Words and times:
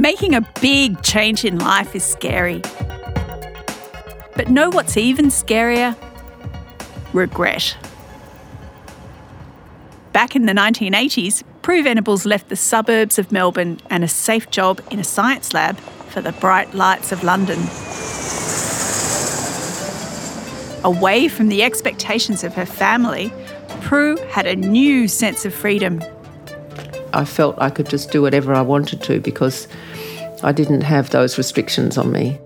Making 0.00 0.34
a 0.34 0.40
big 0.62 1.02
change 1.02 1.44
in 1.44 1.58
life 1.58 1.94
is 1.94 2.02
scary. 2.02 2.62
But 4.34 4.48
know 4.48 4.70
what's 4.70 4.96
even 4.96 5.26
scarier? 5.26 5.94
Regret. 7.12 7.76
Back 10.14 10.34
in 10.34 10.46
the 10.46 10.54
1980s, 10.54 11.42
Prue 11.60 11.82
Venables 11.82 12.24
left 12.24 12.48
the 12.48 12.56
suburbs 12.56 13.18
of 13.18 13.30
Melbourne 13.30 13.78
and 13.90 14.02
a 14.02 14.08
safe 14.08 14.48
job 14.48 14.80
in 14.90 15.00
a 15.00 15.04
science 15.04 15.52
lab 15.52 15.76
for 16.08 16.22
the 16.22 16.32
bright 16.32 16.72
lights 16.72 17.12
of 17.12 17.22
London. 17.22 17.58
Away 20.82 21.28
from 21.28 21.48
the 21.48 21.62
expectations 21.62 22.42
of 22.42 22.54
her 22.54 22.64
family, 22.64 23.30
Prue 23.82 24.16
had 24.30 24.46
a 24.46 24.56
new 24.56 25.08
sense 25.08 25.44
of 25.44 25.52
freedom. 25.52 26.00
I 27.12 27.24
felt 27.24 27.56
I 27.58 27.70
could 27.70 27.88
just 27.88 28.10
do 28.10 28.22
whatever 28.22 28.54
I 28.54 28.62
wanted 28.62 29.02
to 29.02 29.20
because 29.20 29.68
I 30.42 30.52
didn't 30.52 30.82
have 30.82 31.10
those 31.10 31.36
restrictions 31.36 31.98
on 31.98 32.10
me. 32.12 32.40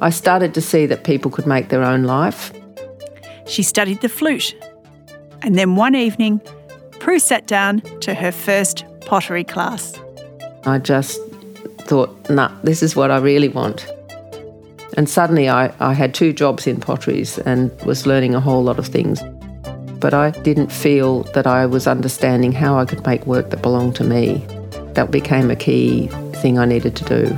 I 0.00 0.10
started 0.10 0.52
to 0.54 0.60
see 0.60 0.86
that 0.86 1.04
people 1.04 1.30
could 1.30 1.46
make 1.46 1.68
their 1.68 1.82
own 1.82 2.02
life. 2.02 2.52
She 3.46 3.62
studied 3.62 4.00
the 4.00 4.08
flute. 4.08 4.54
And 5.42 5.54
then 5.56 5.76
one 5.76 5.94
evening, 5.94 6.40
Prue 6.98 7.18
sat 7.18 7.46
down 7.46 7.80
to 8.00 8.14
her 8.14 8.32
first 8.32 8.84
pottery 9.02 9.44
class. 9.44 9.94
I 10.64 10.78
just 10.78 11.20
thought, 11.82 12.28
nah, 12.28 12.50
this 12.64 12.82
is 12.82 12.96
what 12.96 13.10
I 13.10 13.18
really 13.18 13.48
want. 13.48 13.86
And 14.96 15.08
suddenly 15.08 15.48
I, 15.48 15.72
I 15.78 15.92
had 15.92 16.14
two 16.14 16.32
jobs 16.32 16.66
in 16.66 16.80
potteries 16.80 17.38
and 17.38 17.70
was 17.82 18.06
learning 18.06 18.34
a 18.34 18.40
whole 18.40 18.64
lot 18.64 18.78
of 18.78 18.86
things. 18.86 19.20
But 20.00 20.14
I 20.14 20.30
didn't 20.30 20.72
feel 20.72 21.22
that 21.34 21.46
I 21.46 21.66
was 21.66 21.86
understanding 21.86 22.52
how 22.52 22.78
I 22.78 22.84
could 22.84 23.06
make 23.06 23.24
work 23.26 23.50
that 23.50 23.62
belonged 23.62 23.94
to 23.96 24.04
me. 24.04 24.44
That 24.94 25.10
became 25.10 25.50
a 25.50 25.56
key 25.56 26.08
thing 26.42 26.58
I 26.58 26.64
needed 26.64 26.94
to 26.96 27.04
do. 27.04 27.36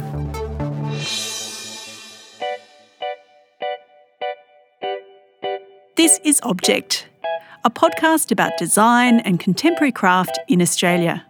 This 5.96 6.20
is 6.24 6.40
Object, 6.42 7.08
a 7.64 7.70
podcast 7.70 8.30
about 8.30 8.56
design 8.56 9.20
and 9.20 9.40
contemporary 9.40 9.92
craft 9.92 10.38
in 10.48 10.62
Australia. 10.62 11.24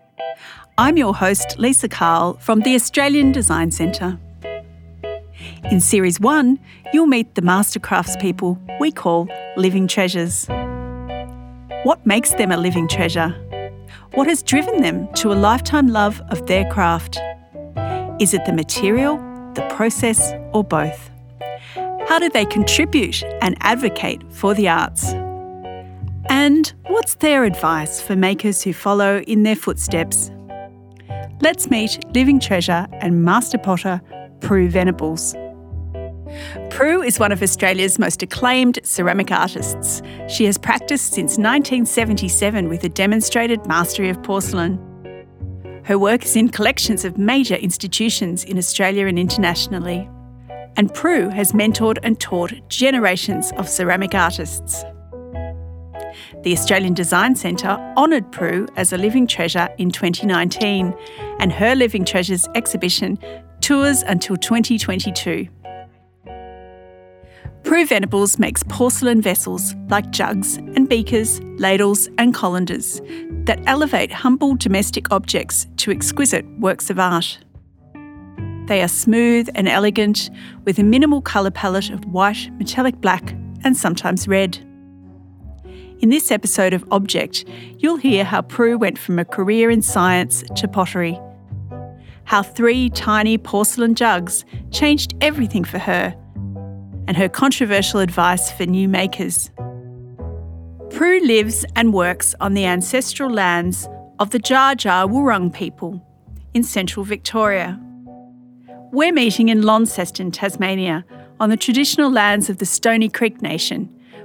I'm 0.76 0.96
your 0.96 1.14
host, 1.14 1.58
Lisa 1.58 1.88
Cahill 1.88 2.34
from 2.40 2.60
the 2.60 2.74
Australian 2.74 3.32
Design 3.32 3.70
Centre. 3.70 4.18
In 5.70 5.80
Series 5.80 6.20
1, 6.20 6.58
you'll 6.92 7.06
meet 7.06 7.34
the 7.34 7.42
master 7.42 7.80
craftspeople 7.80 8.58
we 8.78 8.92
call 8.92 9.28
living 9.56 9.88
treasures. 9.88 10.46
What 11.84 12.04
makes 12.06 12.32
them 12.34 12.52
a 12.52 12.56
living 12.56 12.88
treasure? 12.88 13.30
What 14.14 14.26
has 14.28 14.42
driven 14.42 14.82
them 14.82 15.12
to 15.14 15.32
a 15.32 15.34
lifetime 15.34 15.88
love 15.88 16.20
of 16.30 16.46
their 16.46 16.70
craft? 16.70 17.18
Is 18.20 18.34
it 18.34 18.44
the 18.46 18.52
material, 18.52 19.16
the 19.54 19.62
process, 19.70 20.32
or 20.52 20.64
both? 20.64 21.08
How 22.08 22.18
do 22.18 22.28
they 22.28 22.44
contribute 22.44 23.22
and 23.40 23.56
advocate 23.60 24.22
for 24.32 24.54
the 24.54 24.68
arts? 24.68 25.12
And 26.28 26.72
what's 26.88 27.14
their 27.14 27.44
advice 27.44 28.02
for 28.02 28.16
makers 28.16 28.60
who 28.62 28.72
follow 28.72 29.20
in 29.20 29.44
their 29.44 29.54
footsteps? 29.54 30.32
Let's 31.40 31.70
meet 31.70 32.04
living 32.12 32.40
treasure 32.40 32.88
and 32.94 33.24
master 33.24 33.56
potter 33.56 34.00
Prue 34.40 34.68
Venables. 34.68 35.36
Prue 36.70 37.02
is 37.02 37.20
one 37.20 37.30
of 37.30 37.40
Australia's 37.40 38.00
most 38.00 38.20
acclaimed 38.24 38.80
ceramic 38.82 39.30
artists. 39.30 40.02
She 40.28 40.44
has 40.46 40.58
practiced 40.58 41.12
since 41.12 41.38
1977 41.38 42.68
with 42.68 42.82
a 42.82 42.88
demonstrated 42.88 43.64
mastery 43.66 44.08
of 44.08 44.20
porcelain. 44.24 44.87
Her 45.88 45.98
work 45.98 46.26
is 46.26 46.36
in 46.36 46.50
collections 46.50 47.06
of 47.06 47.16
major 47.16 47.54
institutions 47.54 48.44
in 48.44 48.58
Australia 48.58 49.06
and 49.06 49.18
internationally. 49.18 50.06
And 50.76 50.92
Prue 50.92 51.30
has 51.30 51.52
mentored 51.52 51.96
and 52.02 52.20
taught 52.20 52.52
generations 52.68 53.52
of 53.52 53.70
ceramic 53.70 54.14
artists. 54.14 54.84
The 56.42 56.52
Australian 56.52 56.92
Design 56.92 57.34
Centre 57.36 57.78
honoured 57.96 58.30
Prue 58.32 58.68
as 58.76 58.92
a 58.92 58.98
living 58.98 59.26
treasure 59.26 59.70
in 59.78 59.90
2019, 59.90 60.94
and 61.38 61.50
her 61.50 61.74
Living 61.74 62.04
Treasures 62.04 62.46
exhibition 62.54 63.18
tours 63.62 64.02
until 64.02 64.36
2022. 64.36 65.48
Prue 67.64 67.86
Venables 67.86 68.38
makes 68.38 68.62
porcelain 68.64 69.20
vessels 69.20 69.74
like 69.88 70.10
jugs 70.10 70.56
and 70.56 70.88
beakers, 70.88 71.40
ladles, 71.58 72.08
and 72.16 72.34
colanders 72.34 73.00
that 73.44 73.60
elevate 73.66 74.10
humble 74.10 74.54
domestic 74.54 75.10
objects 75.12 75.66
to 75.76 75.90
exquisite 75.90 76.46
works 76.58 76.88
of 76.88 76.98
art. 76.98 77.38
They 78.66 78.82
are 78.82 78.88
smooth 78.88 79.48
and 79.54 79.68
elegant, 79.68 80.30
with 80.64 80.78
a 80.78 80.82
minimal 80.82 81.22
colour 81.22 81.50
palette 81.50 81.90
of 81.90 82.04
white, 82.06 82.50
metallic 82.58 83.00
black, 83.00 83.32
and 83.64 83.76
sometimes 83.76 84.28
red. 84.28 84.58
In 86.00 86.10
this 86.10 86.30
episode 86.30 86.74
of 86.74 86.84
Object, 86.90 87.44
you'll 87.78 87.96
hear 87.96 88.24
how 88.24 88.42
Prue 88.42 88.78
went 88.78 88.98
from 88.98 89.18
a 89.18 89.24
career 89.24 89.70
in 89.70 89.82
science 89.82 90.44
to 90.56 90.68
pottery. 90.68 91.18
How 92.24 92.42
three 92.42 92.90
tiny 92.90 93.36
porcelain 93.38 93.94
jugs 93.94 94.44
changed 94.70 95.14
everything 95.20 95.64
for 95.64 95.78
her 95.78 96.14
and 97.08 97.16
her 97.16 97.28
controversial 97.28 98.00
advice 98.00 98.52
for 98.52 98.66
new 98.66 98.86
makers. 98.86 99.50
Prue 100.90 101.20
lives 101.20 101.64
and 101.74 101.92
works 101.92 102.34
on 102.38 102.52
the 102.52 102.66
ancestral 102.66 103.30
lands 103.30 103.88
of 104.18 104.30
the 104.30 104.38
Dja 104.38 104.76
Dja 104.76 105.10
Wurrung 105.10 105.52
people 105.52 106.04
in 106.52 106.62
central 106.62 107.04
Victoria. 107.04 107.80
We're 108.92 109.12
meeting 109.12 109.48
in 109.48 109.62
Launceston, 109.62 110.30
Tasmania, 110.30 111.04
on 111.40 111.50
the 111.50 111.56
traditional 111.56 112.10
lands 112.10 112.50
of 112.50 112.58
the 112.58 112.66
Stony 112.66 113.08
Creek 113.08 113.40
Nation, 113.40 113.84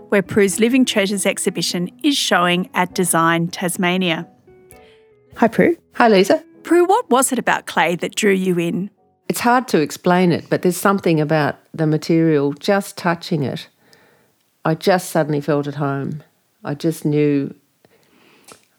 where 0.10 0.22
Prue's 0.22 0.60
Living 0.60 0.84
Treasures 0.84 1.26
exhibition 1.26 1.90
is 2.04 2.18
showing 2.18 2.70
at 2.74 2.94
Design 2.94 3.48
Tasmania. 3.48 4.28
Hi, 5.38 5.48
Prue. 5.48 5.78
Hi, 5.96 6.10
Lisa. 6.10 6.44
Prue, 6.64 6.86
what 6.86 7.10
was 7.10 7.32
it 7.32 7.40
about 7.40 7.66
clay 7.66 7.96
that 7.96 8.16
drew 8.16 8.34
you 8.34 8.60
in? 8.60 8.90
It's 9.30 9.40
hard 9.40 9.68
to 9.70 9.80
explain 9.82 10.32
it, 10.32 10.50
but 10.50 10.62
there's 10.62 10.78
something 10.78 11.20
about 11.20 11.58
the 11.74 11.88
material, 11.88 12.54
just 12.54 12.98
touching 12.98 13.44
it. 13.44 13.68
I 14.66 14.76
just 14.76 15.10
suddenly 15.10 15.42
felt 15.42 15.68
at 15.68 15.76
home. 15.76 16.24
I 16.64 16.74
just 16.74 17.06
knew 17.06 17.54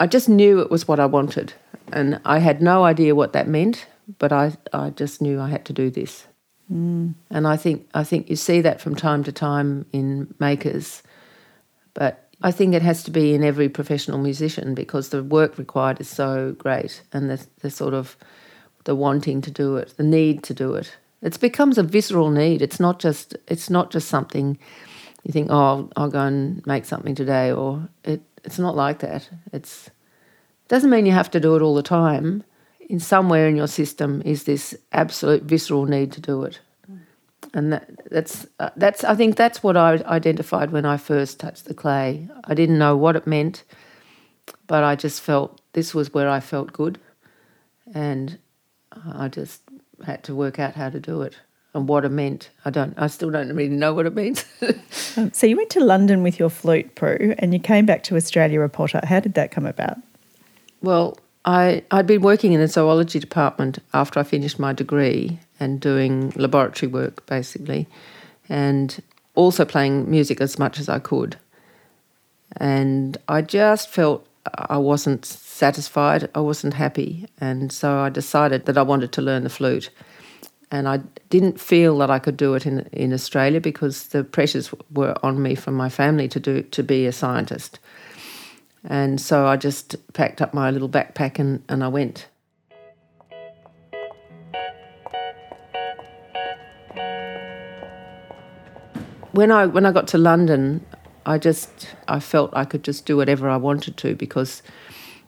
I 0.01 0.07
just 0.07 0.29
knew 0.29 0.61
it 0.61 0.71
was 0.71 0.89
what 0.89 1.01
I 1.01 1.07
wanted. 1.07 1.55
And 1.93 2.21
I 2.25 2.39
had 2.39 2.61
no 2.61 2.85
idea 2.85 3.15
what 3.15 3.33
that 3.33 3.49
meant, 3.49 3.87
but 4.19 4.33
I, 4.33 4.53
I 4.73 4.91
just 4.91 5.23
knew 5.23 5.41
I 5.41 5.49
had 5.49 5.65
to 5.67 5.73
do 5.73 5.91
this. 5.91 6.27
Mm. 6.73 7.15
And 7.31 7.47
I 7.47 7.57
think 7.57 7.89
I 7.95 8.05
think 8.05 8.31
you 8.31 8.37
see 8.37 8.61
that 8.63 8.81
from 8.81 8.95
time 8.95 9.23
to 9.25 9.33
time 9.33 9.87
in 9.93 10.35
makers. 10.39 11.03
But 11.93 12.29
I 12.43 12.51
think 12.51 12.75
it 12.75 12.83
has 12.83 13.03
to 13.05 13.11
be 13.11 13.35
in 13.35 13.45
every 13.45 13.69
professional 13.69 14.19
musician 14.19 14.75
because 14.75 15.11
the 15.11 15.23
work 15.23 15.57
required 15.59 16.01
is 16.01 16.09
so 16.09 16.55
great 16.59 17.03
and 17.13 17.31
the, 17.31 17.47
the 17.61 17.71
sort 17.71 17.95
of 17.95 18.17
the 18.85 18.95
wanting 18.95 19.41
to 19.43 19.51
do 19.51 19.77
it, 19.77 19.95
the 19.97 20.03
need 20.03 20.43
to 20.45 20.55
do 20.55 20.75
it. 20.75 20.97
It 21.23 21.41
becomes 21.41 21.79
a 21.79 21.83
visceral 21.83 22.31
need. 22.31 22.63
It's 22.63 22.81
not 22.81 22.99
just 22.99 23.37
it's 23.49 23.71
not 23.71 23.91
just 23.91 24.09
something 24.09 24.59
you 25.25 25.33
think, 25.33 25.51
oh, 25.51 25.57
I'll, 25.57 25.93
I'll 25.97 26.11
go 26.11 26.21
and 26.21 26.65
make 26.67 26.85
something 26.85 27.15
today, 27.15 27.51
or 27.51 27.89
it. 28.05 28.23
It's 28.45 28.59
not 28.59 28.77
like 28.77 28.99
that. 28.99 29.29
It's 29.53 29.87
it 29.87 30.69
doesn't 30.69 30.91
mean 30.91 31.07
you 31.07 31.13
have 31.13 31.31
to 31.31 31.41
do 31.41 31.57
it 31.57 31.63
all 31.63 31.75
the 31.75 31.83
time. 31.83 32.45
In 32.91 33.01
somewhere 33.01 33.49
in 33.49 33.57
your 33.57 33.67
system 33.67 34.21
is 34.27 34.45
this 34.45 34.77
absolute 34.93 35.45
visceral 35.45 35.87
need 35.87 36.13
to 36.13 36.21
do 36.21 36.43
it, 36.43 36.61
and 37.55 37.73
that, 37.73 37.91
that's 38.11 38.47
uh, 38.61 38.69
that's. 38.77 39.03
I 39.03 39.15
think 39.15 39.37
that's 39.37 39.63
what 39.63 39.79
I 39.79 39.95
identified 40.05 40.71
when 40.71 40.85
I 40.85 40.99
first 40.99 41.41
touched 41.41 41.65
the 41.65 41.73
clay. 41.73 42.29
I 42.45 42.53
didn't 42.53 42.79
know 42.79 42.95
what 42.95 43.17
it 43.17 43.27
meant, 43.27 43.65
but 44.67 44.85
I 44.85 44.97
just 44.97 45.23
felt 45.23 45.63
this 45.73 45.95
was 45.95 46.13
where 46.13 46.29
I 46.29 46.41
felt 46.41 46.75
good, 46.75 47.01
and 47.95 48.39
I 49.15 49.29
just 49.29 49.63
had 50.05 50.25
to 50.25 50.35
work 50.35 50.59
out 50.59 50.75
how 50.75 50.91
to 50.91 51.01
do 51.01 51.23
it 51.23 51.37
and 51.75 51.89
what 51.89 52.05
it 52.05 52.11
meant. 52.11 52.51
I 52.65 52.71
don't. 52.71 52.95
I 52.97 53.09
still 53.09 53.31
don't 53.31 53.49
really 53.49 53.69
know 53.69 53.93
what 53.93 54.07
it 54.07 54.15
means. 54.15 54.45
um, 55.17 55.33
so 55.33 55.47
you 55.47 55.57
went 55.57 55.71
to 55.71 55.85
London 55.85 56.23
with 56.23 56.39
your 56.39 56.51
flute, 56.51 56.95
Prue, 56.95 57.35
and 57.39 57.53
you 57.53 57.61
came 57.61 57.85
back 57.85 58.05
to 58.05 58.17
Australia 58.17 58.61
a 58.61 58.69
potter. 58.69 59.01
How 59.05 59.21
did 59.21 59.35
that 59.35 59.51
come 59.51 59.67
about? 59.67 59.99
Well, 60.83 61.19
I 61.45 61.83
I'd 61.91 62.07
been 62.07 62.23
working 62.23 62.53
in 62.53 62.61
the 62.61 62.69
zoology 62.69 63.19
department 63.19 63.79
after 63.93 64.21
I 64.21 64.23
finished 64.23 64.59
my 64.59 64.73
degree 64.73 65.39
and 65.61 65.81
doing 65.81 66.31
laboratory 66.37 66.91
work 66.91 67.27
basically, 67.27 67.89
and 68.49 69.03
also 69.35 69.65
playing 69.65 70.11
music 70.11 70.41
as 70.41 70.59
much 70.59 70.79
as 70.79 70.89
I 70.89 71.01
could. 71.01 71.37
And 72.57 73.17
I 73.29 73.43
just 73.43 73.89
felt 73.91 74.27
I 74.47 74.77
wasn't 74.77 75.25
satisfied, 75.55 76.29
I 76.35 76.41
wasn't 76.41 76.75
happy. 76.75 77.29
And 77.41 77.71
so 77.71 77.99
I 77.99 78.09
decided 78.09 78.67
that 78.67 78.77
I 78.77 78.83
wanted 78.83 79.13
to 79.13 79.23
learn 79.23 79.45
the 79.45 79.49
flute. 79.51 79.89
And 80.71 80.89
I 80.89 80.99
didn't 81.31 81.61
feel 81.61 81.97
that 81.99 82.11
I 82.11 82.19
could 82.19 82.37
do 82.37 82.55
it 82.55 82.67
in, 82.67 82.81
in 82.93 83.13
Australia 83.13 83.61
because 83.61 84.09
the 84.09 84.25
pressures 84.25 84.75
were 84.93 85.15
on 85.23 85.41
me 85.41 85.55
from 85.55 85.75
my 85.75 85.89
family 85.89 86.27
to 86.29 86.41
do 86.41 86.63
to 86.63 86.83
be 86.83 87.07
a 87.07 87.13
scientist. 87.13 87.79
And 88.83 89.21
so 89.21 89.47
I 89.47 89.57
just 89.57 89.95
packed 90.13 90.43
up 90.43 90.53
my 90.53 90.71
little 90.73 90.89
backpack 90.89 91.39
and, 91.39 91.63
and 91.69 91.85
I 91.85 91.89
went. 91.89 92.27
When 99.31 99.51
I 99.51 99.67
when 99.67 99.87
I 99.87 99.93
got 99.93 100.09
to 100.09 100.19
London, 100.19 100.85
I 101.27 101.39
just 101.39 101.89
I 102.09 102.19
felt 102.19 102.51
I 102.53 102.65
could 102.65 102.83
just 102.83 103.07
do 103.07 103.17
whatever 103.17 103.49
I 103.49 103.57
wanted 103.57 103.97
to 103.99 104.15
because 104.15 104.63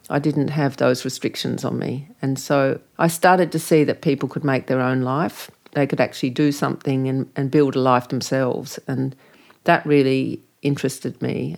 I 0.09 0.19
didn't 0.19 0.49
have 0.49 0.77
those 0.77 1.05
restrictions 1.05 1.65
on 1.65 1.79
me. 1.79 2.09
And 2.23 2.39
so 2.39 2.81
I 2.99 3.09
started 3.09 3.51
to 3.53 3.59
see 3.59 3.85
that 3.85 4.03
people 4.03 4.29
could 4.29 4.45
make 4.45 4.67
their 4.67 4.81
own 4.81 5.03
life. 5.03 5.51
They 5.73 5.87
could 5.87 6.01
actually 6.01 6.31
do 6.31 6.53
something 6.53 7.09
and, 7.09 7.31
and 7.35 7.51
build 7.51 7.77
a 7.77 7.81
life 7.81 8.09
themselves. 8.09 8.79
And 8.87 9.17
that 9.65 9.85
really 9.85 10.41
interested 10.63 11.21
me, 11.21 11.57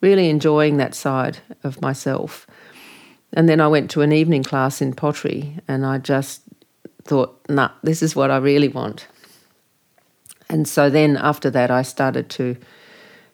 really 0.00 0.28
enjoying 0.28 0.78
that 0.78 0.94
side 0.94 1.38
of 1.62 1.80
myself. 1.80 2.46
And 3.32 3.48
then 3.48 3.60
I 3.60 3.68
went 3.68 3.90
to 3.92 4.02
an 4.02 4.12
evening 4.12 4.42
class 4.42 4.80
in 4.80 4.92
pottery 4.92 5.58
and 5.68 5.86
I 5.86 5.98
just 5.98 6.42
thought, 7.04 7.40
nah, 7.48 7.70
this 7.82 8.02
is 8.02 8.16
what 8.16 8.30
I 8.30 8.38
really 8.38 8.68
want. 8.68 9.06
And 10.48 10.66
so 10.68 10.90
then 10.90 11.16
after 11.16 11.50
that, 11.50 11.70
I 11.70 11.82
started 11.82 12.30
to 12.30 12.56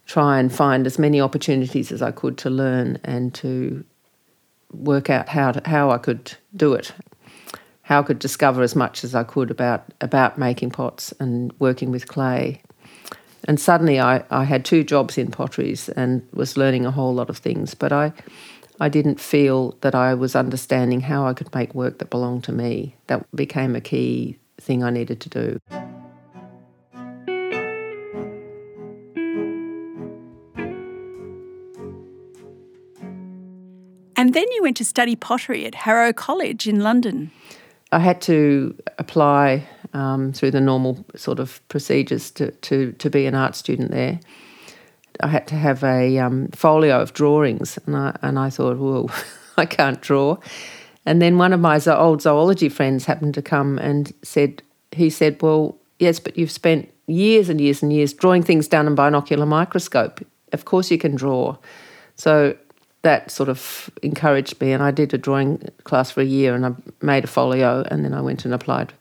try 0.06 0.38
and 0.38 0.52
find 0.52 0.86
as 0.86 0.98
many 0.98 1.20
opportunities 1.20 1.92
as 1.92 2.02
I 2.02 2.10
could 2.10 2.36
to 2.38 2.50
learn 2.50 2.98
and 3.04 3.32
to 3.34 3.84
work 4.72 5.10
out 5.10 5.28
how 5.28 5.52
to, 5.52 5.68
how 5.68 5.90
I 5.90 5.98
could 5.98 6.34
do 6.54 6.74
it, 6.74 6.92
how 7.82 8.00
I 8.00 8.02
could 8.02 8.18
discover 8.18 8.62
as 8.62 8.74
much 8.74 9.04
as 9.04 9.14
I 9.14 9.24
could 9.24 9.50
about 9.50 9.84
about 10.00 10.38
making 10.38 10.70
pots 10.70 11.12
and 11.20 11.52
working 11.58 11.90
with 11.90 12.08
clay. 12.08 12.62
And 13.48 13.58
suddenly, 13.58 13.98
I, 13.98 14.24
I 14.30 14.44
had 14.44 14.64
two 14.64 14.84
jobs 14.84 15.18
in 15.18 15.30
potteries 15.30 15.88
and 15.88 16.26
was 16.32 16.56
learning 16.56 16.86
a 16.86 16.92
whole 16.92 17.14
lot 17.14 17.28
of 17.28 17.38
things, 17.38 17.74
but 17.74 17.92
I 17.92 18.12
I 18.80 18.88
didn't 18.88 19.20
feel 19.20 19.76
that 19.80 19.94
I 19.94 20.14
was 20.14 20.34
understanding 20.34 21.00
how 21.02 21.26
I 21.26 21.34
could 21.34 21.54
make 21.54 21.74
work 21.74 21.98
that 21.98 22.10
belonged 22.10 22.44
to 22.44 22.52
me. 22.52 22.96
That 23.06 23.24
became 23.34 23.76
a 23.76 23.80
key 23.80 24.38
thing 24.58 24.82
I 24.82 24.90
needed 24.90 25.20
to 25.20 25.28
do. 25.28 25.91
And 34.22 34.34
then 34.34 34.46
you 34.52 34.62
went 34.62 34.76
to 34.76 34.84
study 34.84 35.16
pottery 35.16 35.66
at 35.66 35.74
Harrow 35.74 36.12
College 36.12 36.68
in 36.68 36.78
London. 36.78 37.32
I 37.90 37.98
had 37.98 38.20
to 38.20 38.72
apply 38.96 39.66
um, 39.94 40.32
through 40.32 40.52
the 40.52 40.60
normal 40.60 41.04
sort 41.16 41.40
of 41.40 41.60
procedures 41.66 42.30
to, 42.30 42.52
to, 42.52 42.92
to 42.92 43.10
be 43.10 43.26
an 43.26 43.34
art 43.34 43.56
student 43.56 43.90
there. 43.90 44.20
I 45.18 45.26
had 45.26 45.48
to 45.48 45.56
have 45.56 45.82
a 45.82 46.18
um, 46.18 46.46
folio 46.52 47.00
of 47.00 47.14
drawings, 47.14 47.80
and 47.84 47.96
I, 47.96 48.16
and 48.22 48.38
I 48.38 48.48
thought, 48.48 48.78
well, 48.78 49.10
I 49.56 49.66
can't 49.66 50.00
draw. 50.00 50.36
And 51.04 51.20
then 51.20 51.36
one 51.36 51.52
of 51.52 51.58
my 51.58 51.80
old 51.88 52.22
zoology 52.22 52.68
friends 52.68 53.06
happened 53.06 53.34
to 53.34 53.42
come 53.42 53.76
and 53.78 54.12
said, 54.22 54.62
he 54.92 55.10
said, 55.10 55.42
well, 55.42 55.76
yes, 55.98 56.20
but 56.20 56.38
you've 56.38 56.52
spent 56.52 56.88
years 57.08 57.48
and 57.48 57.60
years 57.60 57.82
and 57.82 57.92
years 57.92 58.12
drawing 58.12 58.44
things 58.44 58.68
down 58.68 58.86
in 58.86 58.94
binocular 58.94 59.46
microscope. 59.46 60.24
Of 60.52 60.64
course 60.64 60.92
you 60.92 60.98
can 60.98 61.16
draw. 61.16 61.56
So 62.14 62.56
that 63.02 63.30
sort 63.30 63.48
of 63.48 63.90
encouraged 64.02 64.60
me. 64.60 64.72
And 64.72 64.82
I 64.82 64.90
did 64.90 65.12
a 65.12 65.18
drawing 65.18 65.68
class 65.84 66.10
for 66.10 66.20
a 66.20 66.24
year 66.24 66.54
and 66.54 66.64
I 66.64 66.74
made 67.00 67.24
a 67.24 67.28
folio 67.28 67.84
and 67.90 68.04
then 68.04 68.14
I 68.14 68.20
went 68.20 68.44
and 68.44 68.54
applied. 68.54 68.92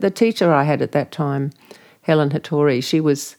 The 0.00 0.10
teacher 0.10 0.52
I 0.52 0.64
had 0.64 0.82
at 0.82 0.92
that 0.92 1.12
time, 1.12 1.52
Helen 2.02 2.30
Hattori, 2.30 2.82
she 2.82 3.00
was 3.00 3.36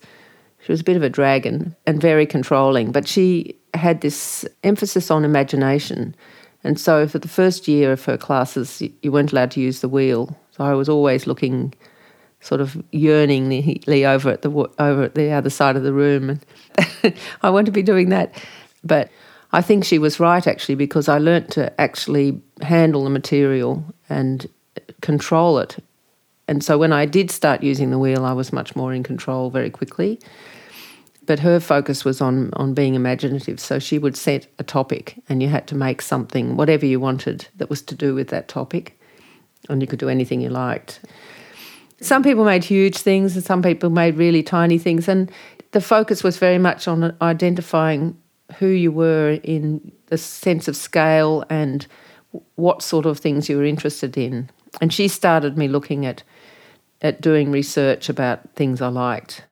she 0.64 0.72
was 0.72 0.80
a 0.80 0.84
bit 0.84 0.96
of 0.96 1.02
a 1.02 1.10
dragon 1.10 1.76
and 1.86 2.00
very 2.00 2.24
controlling, 2.24 2.90
but 2.90 3.06
she 3.06 3.54
had 3.74 4.00
this 4.00 4.46
emphasis 4.62 5.10
on 5.10 5.22
imagination. 5.22 6.14
And 6.62 6.80
so 6.80 7.06
for 7.06 7.18
the 7.18 7.28
first 7.28 7.68
year 7.68 7.92
of 7.92 8.02
her 8.06 8.16
classes, 8.16 8.82
you 9.02 9.12
weren't 9.12 9.32
allowed 9.32 9.50
to 9.52 9.60
use 9.60 9.80
the 9.80 9.90
wheel. 9.90 10.34
So 10.52 10.64
I 10.64 10.72
was 10.72 10.88
always 10.88 11.26
looking 11.26 11.74
sort 12.40 12.62
of 12.62 12.82
yearningly 12.92 14.06
over 14.06 14.30
at 14.30 14.42
the 14.42 14.50
over 14.50 15.02
at 15.02 15.14
the 15.14 15.32
other 15.32 15.50
side 15.50 15.76
of 15.76 15.82
the 15.82 15.92
room 15.92 16.30
and 16.30 17.14
I 17.42 17.50
want 17.50 17.66
to 17.66 17.72
be 17.72 17.82
doing 17.82 18.08
that. 18.10 18.34
But 18.82 19.10
I 19.54 19.62
think 19.62 19.84
she 19.84 20.00
was 20.00 20.18
right 20.18 20.44
actually 20.44 20.74
because 20.74 21.08
I 21.08 21.18
learnt 21.18 21.52
to 21.52 21.80
actually 21.80 22.42
handle 22.60 23.04
the 23.04 23.10
material 23.10 23.84
and 24.08 24.48
control 25.00 25.60
it. 25.60 25.76
And 26.48 26.64
so 26.64 26.76
when 26.76 26.92
I 26.92 27.06
did 27.06 27.30
start 27.30 27.62
using 27.62 27.90
the 27.90 27.98
wheel, 28.00 28.24
I 28.24 28.32
was 28.32 28.52
much 28.52 28.74
more 28.74 28.92
in 28.92 29.04
control 29.04 29.50
very 29.50 29.70
quickly. 29.70 30.18
But 31.24 31.38
her 31.38 31.60
focus 31.60 32.04
was 32.04 32.20
on 32.20 32.50
on 32.54 32.74
being 32.74 32.96
imaginative. 32.96 33.60
So 33.60 33.78
she 33.78 33.96
would 33.96 34.16
set 34.16 34.48
a 34.58 34.64
topic 34.64 35.22
and 35.28 35.40
you 35.40 35.48
had 35.48 35.68
to 35.68 35.76
make 35.76 36.02
something, 36.02 36.56
whatever 36.56 36.84
you 36.84 36.98
wanted, 36.98 37.46
that 37.58 37.70
was 37.70 37.80
to 37.82 37.94
do 37.94 38.12
with 38.12 38.30
that 38.30 38.48
topic. 38.48 39.00
And 39.68 39.80
you 39.80 39.86
could 39.86 40.00
do 40.00 40.08
anything 40.08 40.40
you 40.40 40.50
liked. 40.50 40.98
Some 42.00 42.24
people 42.24 42.44
made 42.44 42.64
huge 42.64 42.98
things 42.98 43.36
and 43.36 43.44
some 43.44 43.62
people 43.62 43.88
made 43.88 44.16
really 44.16 44.42
tiny 44.42 44.78
things. 44.78 45.06
And 45.06 45.30
the 45.70 45.80
focus 45.80 46.24
was 46.24 46.38
very 46.38 46.58
much 46.58 46.88
on 46.88 47.16
identifying 47.22 48.16
who 48.58 48.68
you 48.68 48.92
were 48.92 49.38
in 49.42 49.92
the 50.06 50.18
sense 50.18 50.68
of 50.68 50.76
scale 50.76 51.44
and 51.50 51.86
what 52.56 52.82
sort 52.82 53.06
of 53.06 53.18
things 53.18 53.48
you 53.48 53.56
were 53.56 53.64
interested 53.64 54.16
in. 54.16 54.50
And 54.80 54.92
she 54.92 55.08
started 55.08 55.56
me 55.56 55.68
looking 55.68 56.04
at 56.06 56.22
at 57.02 57.20
doing 57.20 57.50
research 57.50 58.08
about 58.08 58.40
things 58.54 58.80
I 58.80 58.88
liked. 58.88 59.44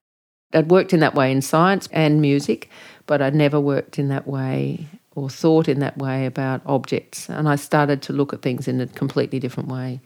I'd 0.54 0.70
worked 0.70 0.92
in 0.92 1.00
that 1.00 1.14
way 1.14 1.30
in 1.30 1.42
science 1.42 1.88
and 1.92 2.20
music, 2.20 2.70
but 3.06 3.20
I'd 3.20 3.34
never 3.34 3.60
worked 3.60 3.98
in 3.98 4.08
that 4.08 4.26
way 4.26 4.86
or 5.14 5.28
thought 5.28 5.68
in 5.68 5.80
that 5.80 5.98
way 5.98 6.24
about 6.24 6.62
objects. 6.64 7.28
And 7.28 7.48
I 7.48 7.56
started 7.56 8.00
to 8.02 8.12
look 8.12 8.32
at 8.32 8.42
things 8.42 8.66
in 8.66 8.80
a 8.80 8.86
completely 8.86 9.38
different 9.38 9.68
way. 9.68 10.00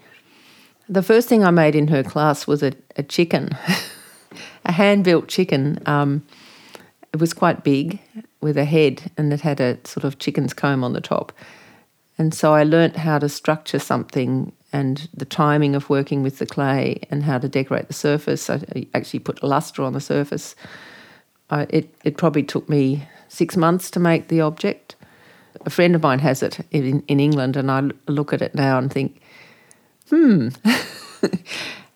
The 0.88 1.02
first 1.02 1.28
thing 1.28 1.44
I 1.44 1.50
made 1.50 1.76
in 1.76 1.88
her 1.88 2.02
class 2.02 2.46
was 2.46 2.62
a, 2.62 2.72
a 2.96 3.02
chicken, 3.02 3.50
a 4.64 4.72
hand 4.72 5.04
built 5.04 5.28
chicken. 5.28 5.80
Um, 5.86 6.24
it 7.12 7.20
was 7.20 7.32
quite 7.32 7.64
big 7.64 8.00
with 8.46 8.56
a 8.56 8.64
head 8.64 9.10
and 9.16 9.32
it 9.32 9.40
had 9.40 9.60
a 9.60 9.76
sort 9.82 10.04
of 10.04 10.20
chicken's 10.20 10.54
comb 10.54 10.84
on 10.84 10.92
the 10.92 11.00
top. 11.00 11.32
And 12.16 12.32
so 12.32 12.54
I 12.54 12.62
learnt 12.62 12.94
how 12.94 13.18
to 13.18 13.28
structure 13.28 13.80
something 13.80 14.52
and 14.72 15.08
the 15.12 15.24
timing 15.24 15.74
of 15.74 15.90
working 15.90 16.22
with 16.22 16.38
the 16.38 16.46
clay 16.46 17.00
and 17.10 17.24
how 17.24 17.38
to 17.38 17.48
decorate 17.48 17.88
the 17.88 17.92
surface. 17.92 18.48
I 18.48 18.86
actually 18.94 19.18
put 19.18 19.42
luster 19.42 19.82
on 19.82 19.94
the 19.94 20.00
surface. 20.00 20.54
I, 21.50 21.66
it, 21.70 21.92
it 22.04 22.16
probably 22.16 22.44
took 22.44 22.68
me 22.68 23.08
six 23.26 23.56
months 23.56 23.90
to 23.90 23.98
make 23.98 24.28
the 24.28 24.40
object. 24.42 24.94
A 25.66 25.70
friend 25.70 25.96
of 25.96 26.02
mine 26.04 26.20
has 26.20 26.40
it 26.40 26.60
in, 26.70 27.02
in 27.08 27.18
England, 27.18 27.56
and 27.56 27.68
I 27.68 27.90
look 28.06 28.32
at 28.32 28.42
it 28.42 28.54
now 28.54 28.78
and 28.78 28.92
think, 28.92 29.20
hmm. 30.08 30.50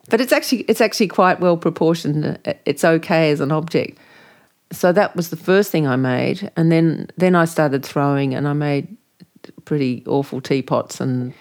but 0.09 0.21
it's 0.21 0.33
actually 0.33 0.63
it's 0.63 0.81
actually 0.81 1.07
quite 1.07 1.39
well 1.39 1.57
proportioned. 1.57 2.39
It's 2.65 2.85
okay 2.85 3.31
as 3.31 3.41
an 3.41 3.53
object 3.53 3.99
so 4.73 4.93
that 4.93 5.17
was 5.17 5.31
the 5.31 5.37
first 5.37 5.71
thing 5.71 5.87
I 5.87 5.97
made, 5.97 6.51
and 6.57 6.71
then 6.71 7.09
then 7.17 7.35
I 7.35 7.45
started 7.45 7.85
throwing, 7.85 8.35
and 8.35 8.47
I 8.47 8.53
made 8.53 8.97
pretty 9.65 10.05
awful 10.07 10.41
teapots, 10.41 11.01
and 11.01 11.35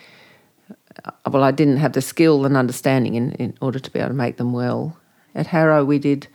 uh, 1.05 1.11
well, 1.29 1.43
I 1.43 1.51
didn't 1.51 1.77
have 1.77 1.93
the 1.93 2.01
skill 2.01 2.45
and 2.45 2.57
understanding 2.57 3.15
in, 3.15 3.31
in 3.33 3.57
order 3.61 3.79
to 3.79 3.91
be 3.91 3.99
able 3.99 4.09
to 4.09 4.15
make 4.15 4.37
them 4.37 4.51
well. 4.51 4.97
At 5.35 5.47
Harrow, 5.47 5.85
we 5.85 5.99
did 5.99 6.27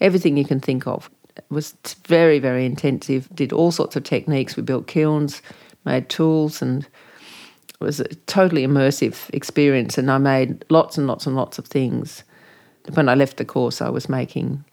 everything 0.00 0.36
you 0.36 0.44
can 0.44 0.60
think 0.60 0.86
of. 0.86 1.10
It 1.36 1.44
was 1.48 1.74
very 2.06 2.38
very 2.38 2.66
intensive. 2.66 3.28
Did 3.34 3.52
all 3.52 3.72
sorts 3.72 3.96
of 3.96 4.04
techniques. 4.04 4.56
We 4.56 4.62
built 4.62 4.86
kilns, 4.86 5.40
made 5.86 6.10
tools, 6.10 6.60
and 6.60 6.84
it 6.84 7.84
was 7.84 7.98
a 8.00 8.14
totally 8.26 8.66
immersive 8.66 9.30
experience. 9.32 9.96
And 9.96 10.10
I 10.10 10.18
made 10.18 10.66
lots 10.68 10.98
and 10.98 11.06
lots 11.06 11.26
and 11.26 11.34
lots 11.34 11.58
of 11.58 11.66
things. 11.66 12.24
When 12.92 13.08
I 13.08 13.14
left 13.14 13.38
the 13.38 13.44
course, 13.44 13.80
I 13.80 13.88
was 13.88 14.08
making 14.08 14.64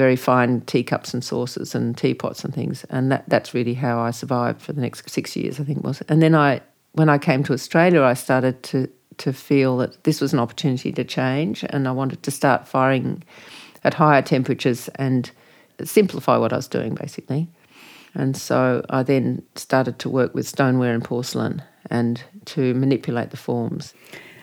very 0.00 0.16
fine 0.16 0.62
teacups 0.62 1.12
and 1.12 1.22
saucers 1.22 1.74
and 1.74 1.96
teapots 1.96 2.42
and 2.44 2.54
things. 2.54 2.84
And 2.88 3.12
that, 3.12 3.24
that's 3.28 3.52
really 3.52 3.74
how 3.74 4.00
I 4.00 4.12
survived 4.12 4.62
for 4.62 4.72
the 4.72 4.80
next 4.80 5.10
six 5.10 5.36
years, 5.36 5.60
I 5.60 5.64
think 5.64 5.84
was. 5.84 6.02
And 6.08 6.22
then 6.22 6.34
I, 6.34 6.62
when 6.92 7.10
I 7.10 7.18
came 7.18 7.44
to 7.44 7.52
Australia, 7.52 8.02
I 8.02 8.14
started 8.14 8.62
to 8.70 8.88
to 9.18 9.32
feel 9.32 9.76
that 9.76 10.02
this 10.04 10.18
was 10.22 10.32
an 10.32 10.38
opportunity 10.38 10.92
to 10.92 11.04
change, 11.04 11.62
and 11.68 11.86
I 11.86 11.92
wanted 11.92 12.22
to 12.22 12.30
start 12.30 12.66
firing 12.66 13.22
at 13.84 13.92
higher 13.92 14.22
temperatures 14.22 14.88
and 14.94 15.30
simplify 15.84 16.38
what 16.38 16.52
I 16.54 16.56
was 16.56 16.68
doing, 16.68 16.94
basically. 16.94 17.46
And 18.14 18.34
so 18.34 18.82
I 18.88 19.02
then 19.02 19.42
started 19.56 19.98
to 19.98 20.08
work 20.08 20.34
with 20.34 20.48
stoneware 20.48 20.94
and 20.94 21.04
porcelain 21.04 21.62
and 21.90 22.22
to 22.46 22.72
manipulate 22.74 23.30
the 23.30 23.36
forms. 23.36 23.94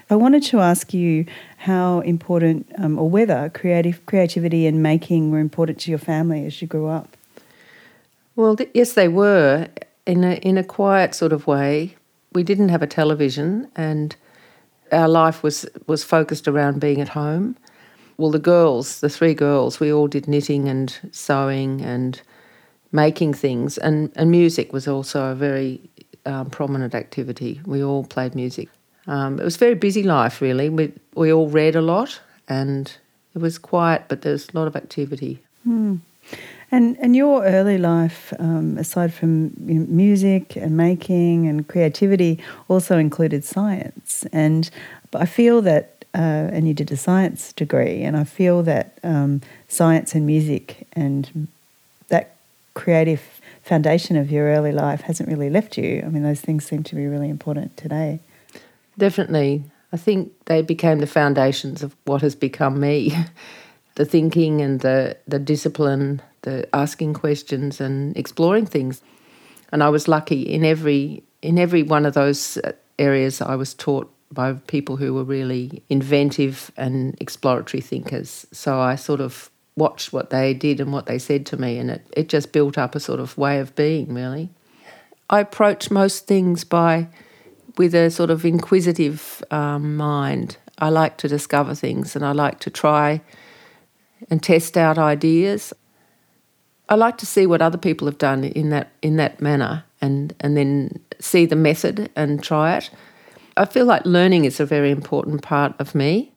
I 0.10 0.16
wanted 0.16 0.44
to 0.44 0.60
ask 0.60 0.94
you 0.94 1.26
how 1.58 2.00
important 2.00 2.72
um, 2.78 2.98
or 2.98 3.10
whether 3.10 3.50
creative 3.54 4.06
creativity 4.06 4.66
and 4.66 4.82
making 4.82 5.32
were 5.32 5.40
important 5.40 5.80
to 5.82 5.92
your 5.92 6.00
family 6.00 6.46
as 6.46 6.62
you 6.62 6.68
grew 6.68 6.88
up. 6.88 7.18
Well, 8.38 8.56
th- 8.56 8.70
yes, 8.74 8.94
they 8.94 9.10
were 9.10 9.68
in 10.06 10.24
a 10.24 10.36
in 10.36 10.58
a 10.58 10.64
quiet 10.64 11.14
sort 11.14 11.34
of 11.34 11.46
way. 11.46 11.96
We 12.34 12.44
didn't 12.44 12.70
have 12.70 12.82
a 12.82 12.88
television, 12.88 13.68
and 13.76 14.16
our 14.92 15.10
life 15.10 15.44
was 15.44 15.66
was 15.88 16.04
focused 16.04 16.48
around 16.48 16.80
being 16.80 17.02
at 17.02 17.10
home. 17.10 17.58
Well, 18.18 18.32
the 18.32 18.40
girls, 18.40 19.02
the 19.02 19.10
three 19.10 19.34
girls, 19.34 19.80
we 19.80 19.92
all 19.92 20.08
did 20.08 20.28
knitting 20.28 20.70
and 20.70 20.98
sewing 21.12 21.82
and 21.82 22.22
making 22.94 23.34
things, 23.34 23.78
and 23.78 24.12
and 24.16 24.32
music 24.32 24.72
was 24.72 24.88
also 24.88 25.32
a 25.32 25.36
very 25.36 25.82
um, 26.26 26.50
prominent 26.50 26.96
activity. 26.96 27.60
We 27.66 27.84
all 27.84 28.06
played 28.06 28.36
music. 28.36 28.70
Um, 29.08 29.40
it 29.40 29.44
was 29.44 29.56
a 29.56 29.60
very 29.60 29.76
busy 29.76 30.04
life, 30.04 30.42
really. 30.42 30.70
We, 30.70 30.92
we 31.16 31.32
all 31.32 31.48
read 31.50 31.76
a 31.76 31.82
lot 31.82 32.20
and 32.48 32.92
it 33.36 33.42
was 33.42 33.58
quiet, 33.58 34.04
but 34.08 34.22
there's 34.22 34.50
a 34.50 34.58
lot 34.58 34.68
of 34.68 34.76
activity. 34.76 35.40
And 36.72 36.98
and 37.00 37.16
your 37.16 37.46
early 37.46 37.78
life, 37.78 38.34
um, 38.40 38.78
aside 38.78 39.14
from 39.14 39.54
you 39.66 39.76
know, 39.76 39.86
music 39.88 40.58
and 40.58 40.76
making 40.76 41.48
and 41.48 41.66
creativity, 41.66 42.40
also 42.68 42.98
included 42.98 43.46
science. 43.46 44.26
And 44.34 44.70
I 45.14 45.26
feel 45.26 45.62
that, 45.62 46.04
uh, 46.14 46.52
and 46.52 46.68
you 46.68 46.74
did 46.74 46.92
a 46.92 46.98
science 46.98 47.54
degree, 47.54 48.04
and 48.04 48.18
I 48.18 48.26
feel 48.26 48.64
that 48.64 48.98
um, 49.04 49.42
science 49.70 50.14
and 50.14 50.26
music 50.26 50.86
and 50.92 51.48
that 52.10 52.36
creative 52.74 53.22
foundation 53.64 54.18
of 54.18 54.30
your 54.30 54.48
early 54.48 54.74
life 54.74 55.02
hasn't 55.02 55.30
really 55.30 55.50
left 55.50 55.78
you. 55.78 56.04
I 56.06 56.10
mean, 56.10 56.24
those 56.24 56.42
things 56.42 56.66
seem 56.66 56.84
to 56.84 56.96
be 56.96 57.08
really 57.08 57.30
important 57.30 57.78
today. 57.78 58.20
Definitely. 58.98 59.64
I 59.94 59.98
think 59.98 60.34
they 60.46 60.62
became 60.62 61.00
the 61.00 61.08
foundations 61.08 61.84
of 61.84 61.96
what 62.06 62.22
has 62.22 62.36
become 62.36 62.80
me. 62.80 63.16
the 63.98 64.06
thinking 64.06 64.62
and 64.62 64.80
the, 64.82 65.18
the 65.28 65.40
discipline, 65.40 66.22
the 66.44 66.68
asking 66.74 67.16
questions 67.16 67.82
and 67.82 68.16
exploring 68.16 68.66
things. 68.68 69.02
And 69.72 69.84
I 69.84 69.90
was 69.90 70.08
lucky 70.08 70.44
in 70.44 70.64
every 70.64 71.24
in 71.42 71.60
every 71.60 71.84
one 71.84 72.06
of 72.06 72.14
those 72.14 72.58
uh, 72.58 72.72
areas 72.98 73.42
I 73.42 73.56
was 73.56 73.74
taught 73.74 74.12
by 74.32 74.54
people 74.54 74.98
who 74.98 75.14
were 75.14 75.24
really 75.24 75.84
inventive 75.90 76.72
and 76.78 77.16
exploratory 77.20 77.82
thinkers. 77.82 78.46
So 78.52 78.80
I 78.80 78.96
sort 78.96 79.22
of 79.22 79.50
watched 79.76 80.12
what 80.14 80.32
they 80.32 80.54
did 80.54 80.80
and 80.80 80.92
what 80.92 81.06
they 81.06 81.20
said 81.20 81.46
to 81.48 81.58
me 81.58 81.78
and 81.78 81.92
it, 81.92 82.06
it 82.16 82.30
just 82.30 82.52
built 82.52 82.78
up 82.78 82.96
a 82.96 83.00
sort 83.00 83.20
of 83.20 83.38
way 83.38 83.60
of 83.60 83.76
being 83.76 84.14
really. 84.14 84.50
I 85.30 85.42
approach 85.42 85.92
most 85.92 86.26
things 86.26 86.64
by 86.64 87.08
with 87.78 87.94
a 87.94 88.10
sort 88.10 88.30
of 88.30 88.46
inquisitive 88.46 89.44
um, 89.52 89.96
mind. 89.96 90.58
I 90.80 90.90
like 90.90 91.18
to 91.18 91.28
discover 91.28 91.76
things 91.76 92.16
and 92.16 92.26
I 92.26 92.32
like 92.32 92.60
to 92.62 92.70
try 92.70 93.22
and 94.30 94.42
test 94.42 94.78
out 94.78 94.98
ideas. 94.98 95.74
I 96.90 96.96
like 96.96 97.18
to 97.18 97.26
see 97.26 97.46
what 97.46 97.62
other 97.62 97.78
people 97.78 98.08
have 98.08 98.18
done 98.18 98.44
in 98.44 98.70
that 98.70 98.92
in 99.02 99.18
that 99.18 99.42
manner 99.42 99.84
and 100.02 100.34
and 100.40 100.56
then 100.56 101.00
see 101.20 101.46
the 101.46 101.56
method 101.56 102.10
and 102.16 102.44
try 102.44 102.78
it. 102.78 102.90
I 103.58 103.66
feel 103.66 103.86
like 103.86 104.06
learning 104.06 104.46
is 104.46 104.60
a 104.60 104.66
very 104.66 104.92
important 104.92 105.42
part 105.42 105.74
of 105.80 105.96
me. 105.96 106.32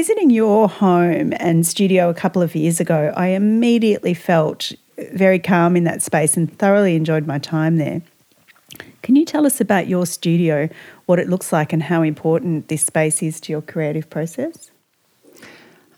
Visiting 0.00 0.30
your 0.30 0.66
home 0.66 1.34
and 1.36 1.66
studio 1.66 2.08
a 2.08 2.14
couple 2.14 2.40
of 2.40 2.54
years 2.54 2.80
ago, 2.80 3.12
I 3.18 3.26
immediately 3.26 4.14
felt 4.14 4.72
very 5.12 5.38
calm 5.38 5.76
in 5.76 5.84
that 5.84 6.00
space 6.00 6.38
and 6.38 6.50
thoroughly 6.58 6.96
enjoyed 6.96 7.26
my 7.26 7.38
time 7.38 7.76
there. 7.76 8.00
Can 9.02 9.14
you 9.14 9.26
tell 9.26 9.44
us 9.44 9.60
about 9.60 9.88
your 9.88 10.06
studio, 10.06 10.70
what 11.04 11.18
it 11.18 11.28
looks 11.28 11.52
like, 11.52 11.74
and 11.74 11.82
how 11.82 12.00
important 12.00 12.68
this 12.68 12.86
space 12.86 13.22
is 13.22 13.42
to 13.42 13.52
your 13.52 13.60
creative 13.60 14.08
process? 14.08 14.70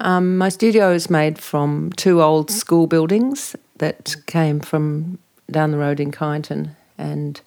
Um, 0.00 0.37
my 0.37 0.49
studio 0.49 0.92
is 0.92 1.09
made 1.09 1.38
from 1.38 1.92
two 1.92 2.23
old 2.23 2.50
school 2.50 2.88
buildings 2.88 3.54
that 3.76 4.16
came 4.26 4.59
from 4.59 5.21
down 5.49 5.71
the 5.71 5.78
road 5.78 6.00
in 6.00 6.11
Kyneton, 6.11 6.75
and 6.99 7.40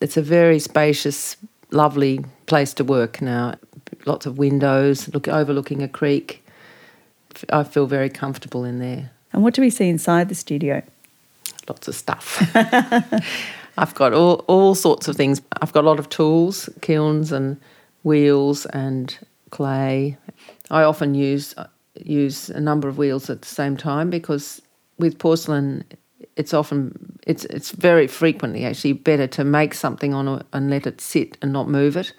it's 0.00 0.16
a 0.16 0.22
very 0.22 0.58
spacious, 0.58 1.36
lovely 1.70 2.24
place 2.46 2.72
to 2.72 2.82
work 2.82 3.20
now 3.20 3.56
lots 4.06 4.26
of 4.26 4.38
windows, 4.38 5.12
look 5.12 5.28
overlooking 5.28 5.82
a 5.82 5.88
creek. 5.88 6.44
I 7.50 7.64
feel 7.64 7.86
very 7.86 8.10
comfortable 8.10 8.64
in 8.64 8.78
there. 8.78 9.10
And 9.32 9.42
what 9.42 9.54
do 9.54 9.62
we 9.62 9.70
see 9.70 9.88
inside 9.88 10.28
the 10.28 10.34
studio? 10.34 10.82
Lots 11.68 11.88
of 11.88 11.94
stuff. 11.94 12.42
I've 13.78 13.94
got 13.94 14.12
all, 14.12 14.44
all 14.48 14.74
sorts 14.74 15.08
of 15.08 15.16
things. 15.16 15.40
I've 15.62 15.72
got 15.72 15.84
a 15.84 15.86
lot 15.86 15.98
of 15.98 16.08
tools, 16.08 16.68
kilns 16.80 17.32
and 17.32 17.60
wheels 18.02 18.66
and 18.66 19.16
clay. 19.50 20.16
I 20.70 20.82
often 20.82 21.14
use 21.14 21.54
use 22.02 22.48
a 22.48 22.60
number 22.60 22.88
of 22.88 22.96
wheels 22.96 23.28
at 23.28 23.42
the 23.42 23.48
same 23.48 23.76
time 23.76 24.08
because 24.10 24.62
with 24.98 25.18
porcelain 25.18 25.84
it's 26.36 26.54
often 26.54 27.18
it's 27.26 27.44
it's 27.46 27.72
very 27.72 28.06
frequently 28.06 28.64
actually 28.64 28.92
better 28.92 29.26
to 29.26 29.44
make 29.44 29.74
something 29.74 30.14
on 30.14 30.28
a, 30.28 30.44
and 30.52 30.70
let 30.70 30.86
it 30.86 31.00
sit 31.00 31.36
and 31.42 31.52
not 31.52 31.68
move 31.68 31.96
it 31.96 32.12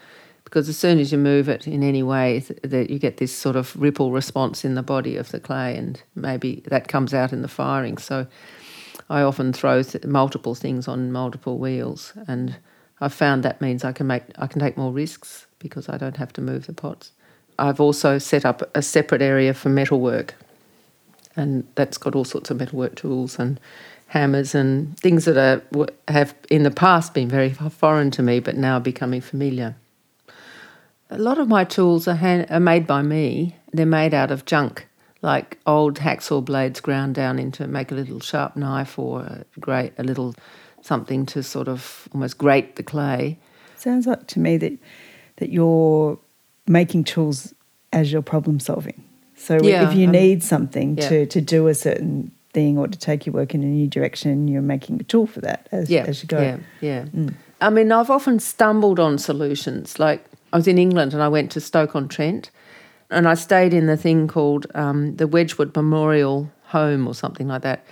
because 0.51 0.67
as 0.67 0.77
soon 0.77 0.99
as 0.99 1.13
you 1.13 1.17
move 1.17 1.47
it 1.47 1.65
in 1.65 1.81
any 1.81 2.03
way, 2.03 2.39
that 2.61 2.89
you 2.89 2.99
get 2.99 3.15
this 3.17 3.33
sort 3.33 3.55
of 3.55 3.73
ripple 3.81 4.11
response 4.11 4.65
in 4.65 4.75
the 4.75 4.83
body 4.83 5.15
of 5.15 5.31
the 5.31 5.39
clay, 5.39 5.77
and 5.77 6.03
maybe 6.13 6.61
that 6.65 6.89
comes 6.89 7.13
out 7.13 7.31
in 7.31 7.41
the 7.41 7.47
firing. 7.47 7.97
So 7.97 8.27
I 9.09 9.21
often 9.21 9.53
throw 9.53 9.81
th- 9.81 10.03
multiple 10.03 10.53
things 10.53 10.89
on 10.89 11.09
multiple 11.09 11.57
wheels, 11.57 12.11
and 12.27 12.57
I've 12.99 13.13
found 13.13 13.43
that 13.43 13.61
means 13.61 13.85
I 13.85 13.93
can 13.93 14.07
make 14.07 14.23
I 14.37 14.45
can 14.45 14.59
take 14.59 14.75
more 14.75 14.91
risks 14.91 15.47
because 15.57 15.87
I 15.87 15.97
don't 15.97 16.17
have 16.17 16.33
to 16.33 16.41
move 16.41 16.67
the 16.67 16.73
pots. 16.73 17.13
I've 17.57 17.79
also 17.79 18.17
set 18.17 18.43
up 18.43 18.69
a 18.75 18.81
separate 18.81 19.21
area 19.21 19.53
for 19.53 19.69
metalwork, 19.69 20.35
and 21.37 21.65
that's 21.75 21.97
got 21.97 22.13
all 22.13 22.25
sorts 22.25 22.51
of 22.51 22.57
metalwork 22.57 22.95
tools 22.95 23.39
and 23.39 23.57
hammers 24.07 24.53
and 24.53 24.99
things 24.99 25.23
that 25.23 25.37
are 25.37 25.87
have 26.09 26.35
in 26.49 26.63
the 26.63 26.71
past 26.71 27.13
been 27.13 27.29
very 27.29 27.53
foreign 27.53 28.11
to 28.11 28.21
me, 28.21 28.41
but 28.41 28.57
now 28.57 28.79
becoming 28.79 29.21
familiar. 29.21 29.77
A 31.11 31.17
lot 31.17 31.37
of 31.37 31.47
my 31.49 31.65
tools 31.65 32.07
are, 32.07 32.15
hand, 32.15 32.47
are 32.49 32.59
made 32.59 32.87
by 32.87 33.01
me. 33.01 33.55
They're 33.73 33.85
made 33.85 34.13
out 34.13 34.31
of 34.31 34.45
junk, 34.45 34.87
like 35.21 35.59
old 35.65 35.99
hacksaw 35.99 36.43
blades 36.43 36.79
ground 36.79 37.15
down 37.15 37.37
into 37.37 37.67
make 37.67 37.91
a 37.91 37.95
little 37.95 38.21
sharp 38.21 38.55
knife 38.55 38.97
or 38.97 39.19
a, 39.19 39.45
grate, 39.59 39.93
a 39.97 40.03
little 40.03 40.33
something 40.81 41.25
to 41.27 41.43
sort 41.43 41.67
of 41.67 42.07
almost 42.13 42.37
grate 42.37 42.77
the 42.77 42.83
clay. 42.83 43.37
Sounds 43.75 44.07
like 44.07 44.25
to 44.27 44.39
me 44.39 44.57
that 44.57 44.77
that 45.37 45.49
you're 45.49 46.17
making 46.67 47.03
tools 47.03 47.53
as 47.91 48.11
you're 48.11 48.21
problem 48.21 48.59
solving. 48.59 49.03
So 49.35 49.59
yeah, 49.61 49.89
if 49.89 49.95
you 49.95 50.05
um, 50.05 50.11
need 50.11 50.43
something 50.43 50.97
yeah. 50.97 51.09
to, 51.09 51.25
to 51.25 51.41
do 51.41 51.67
a 51.67 51.73
certain 51.73 52.31
thing 52.53 52.77
or 52.77 52.87
to 52.87 52.97
take 52.97 53.25
your 53.25 53.33
work 53.33 53.53
in 53.55 53.63
a 53.63 53.65
new 53.65 53.87
direction, 53.87 54.47
you're 54.47 54.61
making 54.61 55.01
a 55.01 55.03
tool 55.03 55.25
for 55.25 55.41
that 55.41 55.67
as, 55.71 55.89
yeah, 55.89 56.03
as 56.03 56.21
you 56.21 56.27
go. 56.27 56.41
Yeah, 56.41 56.57
yeah. 56.79 57.05
Mm. 57.05 57.33
I 57.59 57.69
mean, 57.69 57.91
I've 57.91 58.09
often 58.09 58.39
stumbled 58.39 58.99
on 58.99 59.17
solutions. 59.17 59.99
Like 59.99 60.25
I 60.53 60.57
was 60.57 60.67
in 60.67 60.77
England 60.77 61.13
and 61.13 61.23
I 61.23 61.27
went 61.27 61.51
to 61.51 61.61
Stoke 61.61 61.95
on 61.95 62.07
Trent 62.07 62.51
and 63.09 63.27
I 63.27 63.33
stayed 63.33 63.73
in 63.73 63.87
the 63.87 63.97
thing 63.97 64.27
called 64.27 64.67
um, 64.73 65.15
the 65.17 65.27
Wedgwood 65.27 65.75
Memorial 65.75 66.51
Home 66.67 67.07
or 67.07 67.13
something 67.13 67.47
like 67.47 67.61
that. 67.61 67.85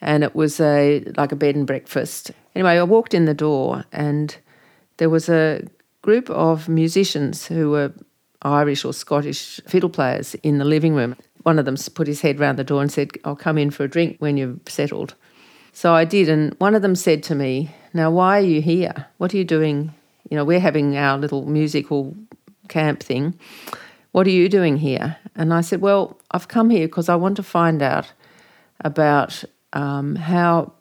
And 0.00 0.22
it 0.22 0.34
was 0.34 0.60
a 0.60 1.04
like 1.16 1.32
a 1.32 1.36
bed 1.36 1.56
and 1.56 1.66
breakfast. 1.66 2.30
Anyway, 2.54 2.78
I 2.78 2.82
walked 2.82 3.14
in 3.14 3.24
the 3.24 3.34
door 3.34 3.84
and 3.92 4.36
there 4.98 5.10
was 5.10 5.28
a 5.28 5.62
group 6.02 6.30
of 6.30 6.68
musicians 6.68 7.46
who 7.46 7.70
were 7.70 7.92
Irish 8.42 8.84
or 8.84 8.92
Scottish 8.92 9.60
fiddle 9.66 9.90
players 9.90 10.34
in 10.36 10.58
the 10.58 10.64
living 10.64 10.94
room. 10.94 11.16
One 11.42 11.58
of 11.58 11.64
them 11.64 11.76
put 11.94 12.06
his 12.06 12.20
head 12.20 12.38
round 12.38 12.58
the 12.58 12.64
door 12.64 12.82
and 12.82 12.92
said, 12.92 13.10
I'll 13.24 13.36
come 13.36 13.58
in 13.58 13.70
for 13.70 13.84
a 13.84 13.88
drink 13.88 14.16
when 14.18 14.36
you've 14.36 14.60
settled. 14.66 15.14
So 15.72 15.92
I 15.92 16.04
did, 16.04 16.28
and 16.28 16.54
one 16.58 16.74
of 16.74 16.82
them 16.82 16.94
said 16.94 17.22
to 17.24 17.34
me, 17.34 17.70
Now, 17.92 18.10
why 18.10 18.38
are 18.38 18.44
you 18.44 18.62
here? 18.62 19.06
What 19.18 19.34
are 19.34 19.36
you 19.36 19.44
doing 19.44 19.94
you 20.30 20.36
know, 20.36 20.44
we're 20.44 20.60
having 20.60 20.96
our 20.96 21.18
little 21.18 21.46
musical 21.46 22.16
camp 22.68 23.02
thing. 23.02 23.38
What 24.12 24.26
are 24.26 24.30
you 24.30 24.48
doing 24.48 24.76
here? 24.76 25.16
And 25.34 25.52
I 25.52 25.60
said, 25.60 25.80
Well, 25.80 26.18
I've 26.30 26.48
come 26.48 26.70
here 26.70 26.86
because 26.86 27.08
I 27.08 27.16
want 27.16 27.36
to 27.36 27.42
find 27.42 27.82
out 27.82 28.12
about 28.80 29.44
um, 29.72 30.16
how 30.16 30.72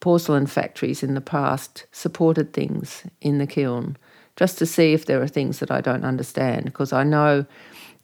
porcelain 0.00 0.46
factories 0.46 1.02
in 1.02 1.14
the 1.14 1.20
past 1.20 1.86
supported 1.92 2.52
things 2.52 3.04
in 3.20 3.38
the 3.38 3.46
kiln, 3.46 3.96
just 4.36 4.58
to 4.58 4.66
see 4.66 4.92
if 4.92 5.06
there 5.06 5.22
are 5.22 5.28
things 5.28 5.60
that 5.60 5.70
I 5.70 5.80
don't 5.80 6.04
understand. 6.04 6.64
Because 6.64 6.92
I 6.92 7.04
know 7.04 7.46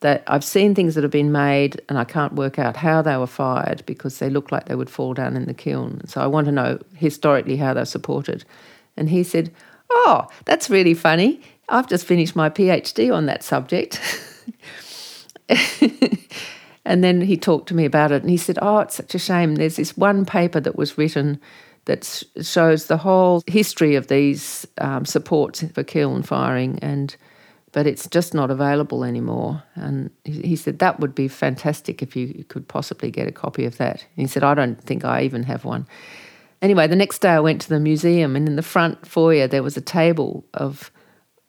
that 0.00 0.22
I've 0.26 0.44
seen 0.44 0.74
things 0.74 0.94
that 0.94 1.02
have 1.02 1.10
been 1.10 1.32
made 1.32 1.80
and 1.88 1.98
I 1.98 2.04
can't 2.04 2.34
work 2.34 2.58
out 2.58 2.76
how 2.76 3.02
they 3.02 3.16
were 3.16 3.26
fired 3.26 3.82
because 3.84 4.18
they 4.18 4.30
look 4.30 4.52
like 4.52 4.66
they 4.66 4.76
would 4.76 4.90
fall 4.90 5.12
down 5.12 5.36
in 5.36 5.46
the 5.46 5.54
kiln. 5.54 6.06
So 6.06 6.20
I 6.20 6.26
want 6.26 6.46
to 6.46 6.52
know 6.52 6.78
historically 6.94 7.56
how 7.56 7.74
they're 7.74 7.84
supported. 7.84 8.44
And 8.96 9.08
he 9.08 9.24
said, 9.24 9.52
Oh, 9.90 10.26
that's 10.44 10.70
really 10.70 10.94
funny. 10.94 11.40
I've 11.68 11.88
just 11.88 12.06
finished 12.06 12.34
my 12.34 12.48
PhD 12.50 13.14
on 13.14 13.26
that 13.26 13.42
subject. 13.42 14.00
and 16.84 17.04
then 17.04 17.20
he 17.20 17.36
talked 17.36 17.68
to 17.68 17.74
me 17.74 17.84
about 17.84 18.12
it 18.12 18.22
and 18.22 18.30
he 18.30 18.36
said, 18.36 18.58
Oh, 18.60 18.78
it's 18.78 18.94
such 18.94 19.14
a 19.14 19.18
shame. 19.18 19.56
There's 19.56 19.76
this 19.76 19.96
one 19.96 20.24
paper 20.24 20.60
that 20.60 20.76
was 20.76 20.96
written 20.96 21.40
that 21.84 22.22
shows 22.42 22.86
the 22.86 22.98
whole 22.98 23.42
history 23.46 23.94
of 23.94 24.08
these 24.08 24.66
um, 24.78 25.04
supports 25.04 25.62
for 25.72 25.82
kiln 25.82 26.22
firing 26.22 26.78
and 26.80 27.16
but 27.72 27.86
it's 27.86 28.08
just 28.08 28.34
not 28.34 28.50
available 28.50 29.04
anymore. 29.04 29.62
And 29.74 30.10
he 30.24 30.56
said 30.56 30.78
that 30.78 31.00
would 31.00 31.14
be 31.14 31.28
fantastic 31.28 32.02
if 32.02 32.16
you 32.16 32.44
could 32.48 32.66
possibly 32.66 33.10
get 33.10 33.28
a 33.28 33.32
copy 33.32 33.66
of 33.66 33.76
that. 33.76 34.04
And 34.16 34.22
he 34.22 34.26
said, 34.26 34.42
I 34.42 34.54
don't 34.54 34.80
think 34.80 35.04
I 35.04 35.22
even 35.22 35.42
have 35.44 35.64
one. 35.64 35.86
Anyway, 36.60 36.86
the 36.86 36.96
next 36.96 37.20
day 37.20 37.30
I 37.30 37.40
went 37.40 37.60
to 37.62 37.68
the 37.68 37.80
museum, 37.80 38.34
and 38.34 38.48
in 38.48 38.56
the 38.56 38.62
front 38.62 39.06
foyer 39.06 39.46
there 39.46 39.62
was 39.62 39.76
a 39.76 39.82
table 39.82 40.44
of 40.54 40.90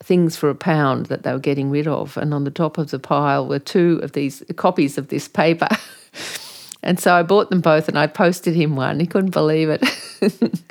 things 0.02 0.38
for 0.38 0.50
a 0.50 0.56
pound 0.56 1.08
that 1.08 1.24
they 1.24 1.32
were 1.32 1.40
getting 1.40 1.70
rid 1.70 1.88
of, 1.88 2.16
and 2.18 2.34
on 2.34 2.44
the 2.44 2.52
top 2.52 2.78
of 2.78 2.92
the 2.92 3.00
pile 3.00 3.48
were 3.48 3.60
two 3.60 4.00
of 4.04 4.14
these 4.14 4.44
copies 4.56 4.98
of 4.98 5.10
this 5.10 5.28
paper. 5.28 5.68
and 6.84 7.00
so 7.00 7.14
I 7.14 7.24
bought 7.24 7.50
them 7.50 7.62
both, 7.62 7.88
and 7.88 7.98
I 7.98 8.08
posted 8.08 8.56
him 8.56 8.76
one. 8.76 9.00
He 9.00 9.08
couldn't 9.08 9.32
believe 9.32 9.70
it. 9.70 9.84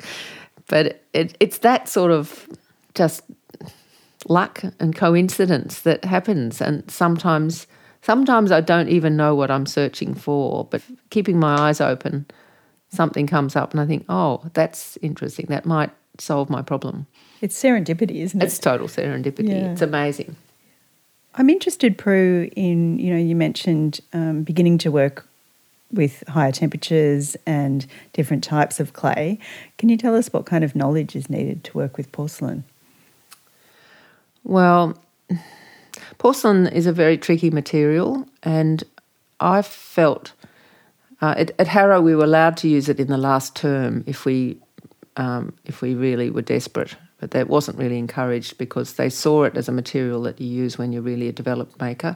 but 0.67 1.01
it, 1.13 1.35
it's 1.39 1.59
that 1.59 1.89
sort 1.89 2.11
of 2.11 2.47
just 2.95 3.23
luck 4.27 4.61
and 4.79 4.95
coincidence 4.95 5.81
that 5.81 6.05
happens. 6.05 6.61
And 6.61 6.89
sometimes, 6.89 7.67
sometimes 8.01 8.51
I 8.51 8.61
don't 8.61 8.89
even 8.89 9.17
know 9.17 9.35
what 9.35 9.51
I'm 9.51 9.65
searching 9.65 10.13
for, 10.13 10.65
but 10.65 10.81
keeping 11.09 11.39
my 11.39 11.55
eyes 11.55 11.81
open, 11.81 12.25
something 12.89 13.27
comes 13.27 13.55
up 13.55 13.71
and 13.71 13.79
I 13.79 13.85
think, 13.85 14.05
oh, 14.09 14.41
that's 14.53 14.97
interesting. 15.01 15.45
That 15.47 15.65
might 15.65 15.91
solve 16.17 16.49
my 16.49 16.61
problem. 16.61 17.07
It's 17.41 17.61
serendipity, 17.61 18.17
isn't 18.21 18.41
it? 18.41 18.45
It's 18.45 18.59
total 18.59 18.87
serendipity. 18.87 19.49
Yeah. 19.49 19.71
It's 19.71 19.81
amazing. 19.81 20.35
I'm 21.35 21.49
interested, 21.49 21.97
Prue, 21.97 22.49
in 22.55 22.99
you 22.99 23.13
know 23.13 23.19
you 23.19 23.35
mentioned 23.35 24.01
um, 24.13 24.43
beginning 24.43 24.77
to 24.79 24.91
work 24.91 25.25
with 25.91 26.23
higher 26.27 26.51
temperatures 26.51 27.35
and 27.45 27.85
different 28.13 28.43
types 28.43 28.79
of 28.79 28.93
clay. 28.93 29.39
Can 29.77 29.89
you 29.89 29.97
tell 29.97 30.15
us 30.15 30.31
what 30.33 30.45
kind 30.45 30.63
of 30.63 30.75
knowledge 30.75 31.15
is 31.15 31.29
needed 31.29 31.63
to 31.65 31.77
work 31.77 31.97
with 31.97 32.11
porcelain? 32.11 32.63
Well, 34.43 34.97
porcelain 36.17 36.67
is 36.67 36.85
a 36.85 36.93
very 36.93 37.17
tricky 37.17 37.49
material, 37.49 38.27
and 38.43 38.83
I 39.39 39.61
felt 39.61 40.33
uh, 41.21 41.35
at, 41.37 41.51
at, 41.59 41.67
Harrow 41.67 42.01
we 42.01 42.15
were 42.15 42.23
allowed 42.23 42.57
to 42.57 42.67
use 42.67 42.89
it 42.89 42.99
in 42.99 43.07
the 43.07 43.17
last 43.17 43.55
term 43.55 44.03
if 44.07 44.25
we 44.25 44.57
um, 45.17 45.53
if 45.65 45.81
we 45.81 45.95
really 45.95 46.29
were 46.29 46.41
desperate, 46.41 46.95
but 47.19 47.31
that 47.31 47.49
wasn't 47.49 47.77
really 47.77 47.97
encouraged 47.97 48.57
because 48.57 48.93
they 48.93 49.09
saw 49.09 49.43
it 49.43 49.57
as 49.57 49.67
a 49.67 49.71
material 49.71 50.21
that 50.23 50.39
you 50.39 50.47
use 50.47 50.77
when 50.77 50.93
you're 50.93 51.01
really 51.01 51.27
a 51.27 51.33
developed 51.33 51.79
maker, 51.81 52.15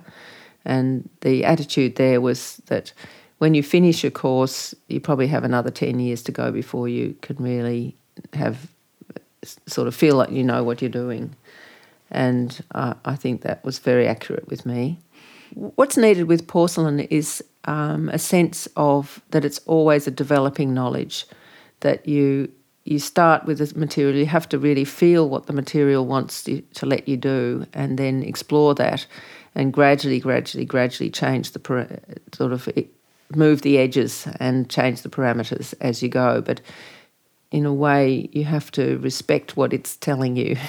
and 0.64 1.10
the 1.22 1.44
attitude 1.44 1.96
there 1.96 2.22
was 2.22 2.58
that 2.68 2.94
when 3.40 3.54
you 3.54 3.64
finish 3.64 4.04
your 4.04 4.12
course, 4.12 4.74
you 4.88 5.00
probably 5.02 5.28
have 5.28 5.44
another 5.44 5.72
ten 5.72 6.00
years 6.00 6.24
to 6.24 6.32
go 6.32 6.52
before 6.52 6.88
you 6.88 7.16
can 7.22 7.36
really 7.38 7.96
have 8.34 8.68
sort 9.68 9.88
of 9.88 9.96
feel 9.96 10.16
like 10.16 10.32
you 10.32 10.44
know 10.44 10.64
what 10.64 10.82
you're 10.82 10.90
doing. 10.90 11.36
And 12.12 12.64
uh, 12.76 12.94
I 13.06 13.16
think 13.16 13.42
that 13.42 13.64
was 13.66 13.80
very 13.80 14.08
accurate 14.08 14.48
with 14.48 14.66
me. 14.66 15.00
What's 15.56 15.98
needed 15.98 16.26
with 16.26 16.48
porcelain 16.48 17.00
is 17.00 17.44
um, 17.66 18.10
a 18.10 18.20
sense 18.20 18.68
of 18.76 19.22
that 19.32 19.46
it's 19.46 19.60
always 19.66 20.08
a 20.08 20.12
developing 20.12 20.74
knowledge, 20.74 21.26
that 21.82 22.08
you 22.08 22.52
you 22.86 23.00
start 23.00 23.46
with 23.46 23.62
a 23.62 23.80
material, 23.80 24.18
you 24.18 24.26
have 24.26 24.50
to 24.50 24.60
really 24.60 24.84
feel 24.84 25.30
what 25.30 25.46
the 25.46 25.54
material 25.54 26.06
wants 26.06 26.44
to, 26.44 26.60
to 26.74 26.86
let 26.86 27.08
you 27.08 27.16
do, 27.16 27.66
and 27.74 27.98
then 27.98 28.24
explore 28.24 28.76
that, 28.76 29.06
and 29.56 29.72
gradually, 29.72 30.20
gradually, 30.20 30.66
gradually 30.66 31.10
change 31.10 31.52
the 31.52 32.02
sort 32.34 32.52
of 32.52 32.68
move 33.36 33.62
the 33.62 33.78
edges 33.78 34.28
and 34.40 34.70
change 34.70 35.02
the 35.02 35.10
parameters 35.10 35.74
as 35.80 36.04
you 36.04 36.10
go. 36.10 36.42
But 36.42 36.60
in 37.52 37.66
a 37.66 37.74
way, 37.74 38.30
you 38.34 38.44
have 38.44 38.70
to 38.72 38.98
respect 38.98 39.56
what 39.56 39.74
it's 39.74 39.96
telling 39.96 40.36
you 40.36 40.58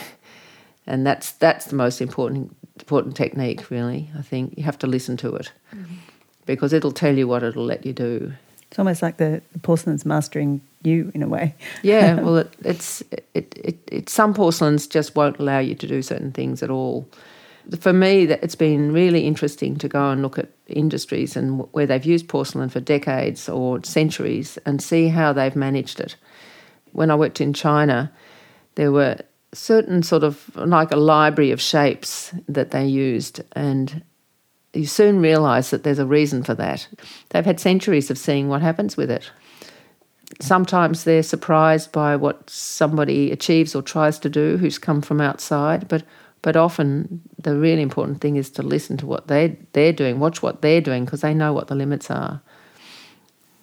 and 0.87 1.07
that's 1.07 1.33
that's 1.33 1.67
the 1.67 1.77
most 1.77 2.01
important 2.01 2.55
important 2.79 3.17
technique 3.17 3.71
really 3.71 4.11
i 4.19 4.23
think 4.23 4.55
you 4.57 4.65
have 4.65 4.79
to 4.79 4.87
listen 4.87 5.17
to 5.17 5.35
it 5.35 5.53
mm-hmm. 5.75 5.95
Because 6.47 6.73
it'll 6.73 6.93
tell 6.93 7.17
you 7.17 7.27
what 7.27 7.43
it'll 7.43 7.65
let 7.65 7.85
you 7.85 7.93
do. 7.93 8.33
It's 8.71 8.79
almost 8.79 9.03
like 9.03 9.19
the, 9.19 9.41
the 9.53 9.59
porcelain's 9.61 10.05
mastering 10.05 10.61
you 10.83 11.11
in 11.15 11.23
a 11.23 11.29
way. 11.29 11.55
Yeah 11.83 12.15
well 12.21 12.39
it, 12.39 12.55
it's 12.65 13.03
it, 13.11 13.55
it, 13.57 13.79
it 13.91 14.09
some 14.09 14.35
porcelains 14.35 14.87
just 14.87 15.15
won't 15.15 15.39
allow 15.39 15.59
you 15.59 15.75
to 15.75 15.87
do 15.87 16.03
certain 16.03 16.33
things 16.33 16.63
at 16.63 16.71
all. 16.71 17.09
For 17.81 17.93
me 17.93 18.27
that 18.27 18.43
it's 18.43 18.57
been 18.57 18.93
really 18.93 19.27
interesting 19.27 19.77
to 19.79 19.89
go 19.89 20.11
and 20.11 20.21
look 20.21 20.39
at 20.39 20.51
industries 20.67 21.37
and 21.37 21.61
where 21.73 21.87
they've 21.87 22.05
used 22.05 22.29
porcelain 22.29 22.69
for 22.69 22.81
decades 22.81 23.49
or 23.49 23.83
centuries 23.85 24.59
and 24.67 24.83
see 24.83 25.09
how 25.09 25.33
they've 25.33 25.57
managed 25.57 26.01
it. 26.01 26.17
When 26.93 27.11
i 27.11 27.15
worked 27.15 27.41
in 27.41 27.53
china 27.53 28.13
there 28.75 28.93
were 28.93 29.19
certain 29.55 30.03
sort 30.03 30.25
of 30.25 30.51
like 30.57 30.91
a 30.91 30.97
library 30.97 31.51
of 31.51 31.61
shapes 31.61 32.33
that 32.49 32.71
they 32.71 32.87
used, 32.87 33.43
and 33.53 34.03
you 34.77 34.87
soon 34.87 35.21
realise 35.21 35.71
that 35.71 35.83
there's 35.83 35.99
a 35.99 36.07
reason 36.07 36.43
for 36.43 36.55
that. 36.55 36.89
They've 37.31 37.45
had 37.45 37.61
centuries 37.61 38.11
of 38.11 38.19
seeing 38.19 38.49
what 38.49 38.63
happens 38.63 38.97
with 38.97 39.11
it. 39.11 39.31
Sometimes 40.41 41.05
they're 41.05 41.23
surprised 41.23 41.93
by 41.93 42.17
what 42.17 42.49
somebody 42.49 43.31
achieves 43.31 43.75
or 43.75 43.83
tries 43.83 44.19
to 44.21 44.29
do 44.29 44.57
who's 44.57 44.79
come 44.79 45.03
from 45.03 45.21
outside, 45.21 45.89
but 45.89 46.03
but 46.43 46.57
often 46.57 47.23
the 47.39 47.57
really 47.57 47.81
important 47.81 48.21
thing 48.21 48.37
is 48.37 48.51
to 48.51 48.63
listen 48.63 48.97
to 48.99 49.07
what 49.07 49.29
they 49.29 49.57
they're 49.73 49.93
doing, 49.93 50.19
watch 50.19 50.43
what 50.43 50.61
they're 50.61 50.81
doing 50.81 51.05
because 51.05 51.21
they 51.21 51.35
know 51.35 51.53
what 51.53 51.69
the 51.69 51.75
limits 51.75 52.11
are. 52.11 52.43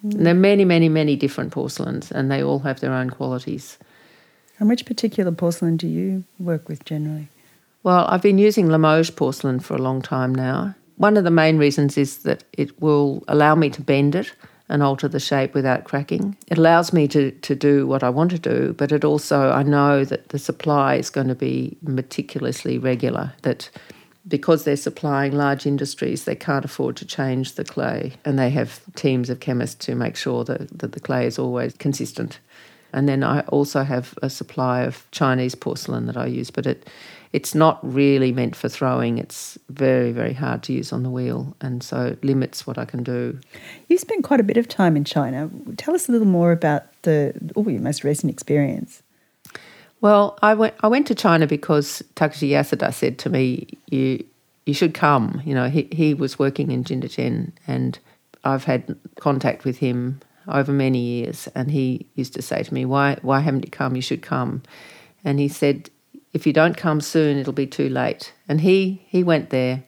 Mm. 0.05 0.23
there 0.23 0.33
are 0.33 0.39
many, 0.39 0.65
many, 0.65 0.89
many 0.89 1.15
different 1.15 1.51
porcelains, 1.51 2.11
and 2.11 2.31
they 2.31 2.41
all 2.41 2.59
have 2.59 2.79
their 2.79 2.93
own 2.93 3.09
qualities. 3.09 3.77
And 4.57 4.67
which 4.69 4.85
particular 4.85 5.31
porcelain 5.31 5.77
do 5.77 5.87
you 5.87 6.23
work 6.39 6.67
with 6.67 6.85
generally? 6.85 7.29
Well, 7.83 8.05
I've 8.07 8.21
been 8.21 8.37
using 8.37 8.69
Limoges 8.69 9.09
porcelain 9.09 9.59
for 9.59 9.75
a 9.75 9.81
long 9.81 10.01
time 10.01 10.33
now. 10.33 10.75
One 11.01 11.17
of 11.17 11.23
the 11.23 11.31
main 11.31 11.57
reasons 11.57 11.97
is 11.97 12.19
that 12.19 12.43
it 12.53 12.79
will 12.79 13.23
allow 13.27 13.55
me 13.55 13.71
to 13.71 13.81
bend 13.81 14.13
it 14.13 14.31
and 14.69 14.83
alter 14.83 15.07
the 15.07 15.19
shape 15.19 15.55
without 15.55 15.83
cracking. 15.83 16.37
It 16.45 16.59
allows 16.59 16.93
me 16.93 17.07
to, 17.07 17.31
to 17.31 17.55
do 17.55 17.87
what 17.87 18.03
I 18.03 18.09
want 18.11 18.29
to 18.29 18.37
do, 18.37 18.73
but 18.73 18.91
it 18.91 19.03
also, 19.03 19.49
I 19.49 19.63
know 19.63 20.05
that 20.05 20.29
the 20.29 20.37
supply 20.37 20.97
is 20.97 21.09
going 21.09 21.27
to 21.27 21.33
be 21.33 21.75
meticulously 21.81 22.77
regular, 22.77 23.33
that 23.41 23.67
because 24.27 24.63
they're 24.63 24.75
supplying 24.75 25.31
large 25.31 25.65
industries, 25.65 26.25
they 26.25 26.35
can't 26.35 26.65
afford 26.65 26.97
to 26.97 27.05
change 27.05 27.53
the 27.53 27.63
clay. 27.63 28.13
And 28.23 28.37
they 28.37 28.51
have 28.51 28.79
teams 28.93 29.31
of 29.31 29.39
chemists 29.39 29.83
to 29.85 29.95
make 29.95 30.15
sure 30.15 30.43
that, 30.43 30.69
that 30.77 30.91
the 30.91 30.99
clay 30.99 31.25
is 31.25 31.39
always 31.39 31.73
consistent. 31.73 32.39
And 32.93 33.09
then 33.09 33.23
I 33.23 33.39
also 33.47 33.83
have 33.83 34.13
a 34.21 34.29
supply 34.29 34.81
of 34.81 35.09
Chinese 35.09 35.55
porcelain 35.55 36.05
that 36.05 36.17
I 36.17 36.27
use, 36.27 36.51
but 36.51 36.67
it 36.67 36.87
it's 37.33 37.55
not 37.55 37.79
really 37.81 38.31
meant 38.31 38.55
for 38.55 38.67
throwing. 38.67 39.17
It's 39.17 39.57
very, 39.69 40.11
very 40.11 40.33
hard 40.33 40.63
to 40.63 40.73
use 40.73 40.91
on 40.91 41.03
the 41.03 41.09
wheel, 41.09 41.55
and 41.61 41.81
so 41.81 42.07
it 42.07 42.23
limits 42.23 42.67
what 42.67 42.77
I 42.77 42.85
can 42.85 43.03
do. 43.03 43.39
You 43.87 43.97
spent 43.97 44.23
quite 44.23 44.39
a 44.39 44.43
bit 44.43 44.57
of 44.57 44.67
time 44.67 44.97
in 44.97 45.05
China. 45.05 45.49
Tell 45.77 45.95
us 45.95 46.09
a 46.09 46.11
little 46.11 46.27
more 46.27 46.51
about 46.51 46.83
the 47.03 47.33
oh, 47.55 47.67
your 47.67 47.81
most 47.81 48.03
recent 48.03 48.31
experience. 48.31 49.01
Well, 50.01 50.37
I 50.41 50.53
went 50.55 50.73
I 50.81 50.87
went 50.87 51.07
to 51.07 51.15
China 51.15 51.47
because 51.47 52.03
Takeshi 52.15 52.49
Yasuda 52.49 52.93
said 52.93 53.17
to 53.19 53.29
me, 53.29 53.67
"You 53.89 54.25
you 54.65 54.73
should 54.73 54.93
come." 54.93 55.41
You 55.45 55.55
know, 55.55 55.69
he 55.69 55.87
he 55.91 56.13
was 56.13 56.37
working 56.37 56.71
in 56.71 56.83
Jingdezhen, 56.83 57.53
and 57.65 57.97
I've 58.43 58.65
had 58.65 58.97
contact 59.19 59.63
with 59.63 59.77
him 59.77 60.19
over 60.49 60.73
many 60.73 60.99
years, 60.99 61.47
and 61.55 61.71
he 61.71 62.07
used 62.15 62.33
to 62.33 62.41
say 62.41 62.63
to 62.63 62.73
me, 62.73 62.83
"Why, 62.83 63.17
why 63.21 63.39
haven't 63.39 63.63
you 63.63 63.71
come? 63.71 63.95
You 63.95 64.01
should 64.01 64.21
come." 64.21 64.63
And 65.23 65.39
he 65.39 65.47
said, 65.47 65.91
"If 66.33 66.47
you 66.47 66.53
don't 66.53 66.77
come 66.77 67.01
soon, 67.01 67.37
it'll 67.37 67.53
be 67.53 67.67
too 67.67 67.89
late." 67.89 68.33
And 68.47 68.61
he 68.61 69.01
he 69.07 69.23
went 69.23 69.49
there 69.49 69.83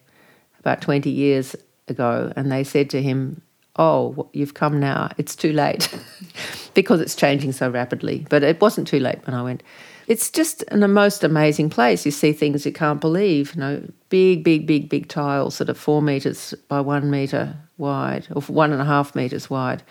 about 0.60 0.82
twenty 0.82 1.10
years 1.10 1.56
ago, 1.88 2.32
and 2.36 2.52
they 2.52 2.64
said 2.64 2.90
to 2.92 3.02
him, 3.02 3.42
"Oh, 3.76 4.30
you've 4.34 4.54
come 4.54 4.80
now. 4.80 5.10
It's 5.18 5.36
too 5.36 5.54
late," 5.54 5.90
because 6.74 7.02
it's 7.02 7.16
changing 7.16 7.52
so 7.52 7.70
rapidly. 7.70 8.26
But 8.30 8.44
it 8.44 8.62
wasn't 8.62 8.88
too 8.88 9.00
late 9.00 9.26
when 9.26 9.36
I 9.36 9.44
went. 9.44 9.64
It's 10.06 10.30
just 10.30 10.64
an, 10.64 10.84
a 10.84 10.88
most 10.88 11.24
amazing 11.24 11.70
place. 11.70 12.06
You 12.06 12.12
see 12.12 12.34
things 12.34 12.66
you 12.66 12.74
can't 12.74 13.00
believe. 13.00 13.56
You 13.56 13.62
know, 13.62 13.88
big, 14.10 14.44
big, 14.44 14.68
big, 14.68 14.90
big 14.90 15.08
tiles 15.08 15.58
that 15.60 15.70
are 15.70 15.74
four 15.74 16.02
meters 16.02 16.54
by 16.68 16.82
one 16.82 17.10
meter 17.10 17.56
wide, 17.78 18.28
or 18.36 18.42
one 18.42 18.72
and 18.74 18.82
a 18.82 18.86
half 18.86 19.16
meters 19.16 19.50
wide 19.50 19.82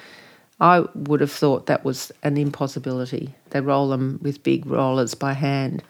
I 0.63 0.85
would 0.95 1.21
have 1.21 1.33
thought 1.33 1.67
that 1.67 1.85
was 1.85 2.13
an 2.23 2.37
impossibility. 2.37 3.35
They 3.51 3.61
roll 3.61 3.89
them 3.89 4.21
with 4.23 4.45
big 4.45 4.65
rollers 4.65 5.13
by 5.13 5.33
hand. 5.33 5.83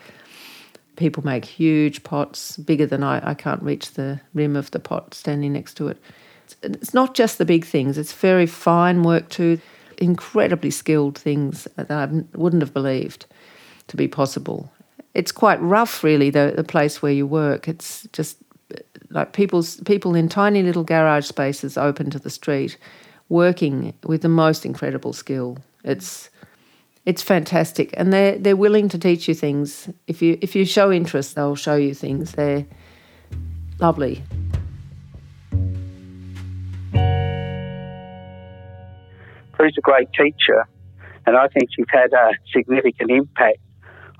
People 0.96 1.24
make 1.24 1.44
huge 1.44 2.02
pots, 2.05 2.57
bigger 2.57 2.87
than 2.87 3.02
I, 3.02 3.31
I 3.31 3.35
can't 3.35 3.62
reach 3.62 3.92
the 3.92 4.20
rim 4.35 4.57
of 4.57 4.70
the 4.70 4.78
pot 4.78 5.14
standing 5.14 5.52
next 5.52 5.74
to 5.74 5.88
it. 5.88 5.98
It's 6.62 6.92
not 6.92 7.14
just 7.14 7.38
the 7.38 7.44
big 7.44 7.64
things, 7.64 7.96
it's 7.96 8.12
very 8.12 8.46
fine 8.46 9.02
work 9.02 9.28
too, 9.31 9.61
incredibly 9.98 10.70
skilled 10.70 11.16
things 11.16 11.66
that 11.76 11.90
I 11.90 12.07
wouldn't 12.37 12.62
have 12.62 12.74
believed 12.74 13.26
to 13.88 13.96
be 13.96 14.09
possible. 14.09 14.70
It's 15.14 15.33
quite 15.33 15.61
rough, 15.61 16.05
really, 16.05 16.31
the, 16.31 16.52
the 16.57 16.64
place 16.64 17.02
where 17.02 17.12
you 17.12 17.26
work. 17.26 17.68
It's 17.68 18.07
just 18.12 18.38
like 19.11 19.33
people's 19.33 19.76
people 19.83 20.14
in 20.14 20.28
tiny 20.28 20.62
little 20.62 20.85
garage 20.85 21.26
spaces 21.26 21.76
open 21.76 22.11
to 22.11 22.18
the 22.18 22.31
street 22.31 22.76
working 23.28 23.94
with 24.05 24.22
the 24.22 24.28
most 24.28 24.66
incredible 24.66 25.12
skill. 25.12 25.59
It's 25.85 26.31
it's 27.04 27.22
fantastic, 27.22 27.92
and 27.96 28.12
they're 28.12 28.38
they're 28.38 28.56
willing 28.56 28.88
to 28.90 28.98
teach 28.98 29.26
you 29.28 29.34
things. 29.34 29.88
If 30.06 30.22
you 30.22 30.38
if 30.40 30.54
you 30.54 30.64
show 30.64 30.92
interest, 30.92 31.34
they'll 31.34 31.56
show 31.56 31.74
you 31.74 31.94
things. 31.94 32.32
They're 32.32 32.64
lovely. 33.80 34.22
Prue's 39.52 39.74
a 39.76 39.80
great 39.80 40.08
teacher, 40.12 40.66
and 41.26 41.36
I 41.36 41.48
think 41.48 41.70
she's 41.74 41.86
had 41.88 42.12
a 42.12 42.30
significant 42.52 43.10
impact 43.10 43.58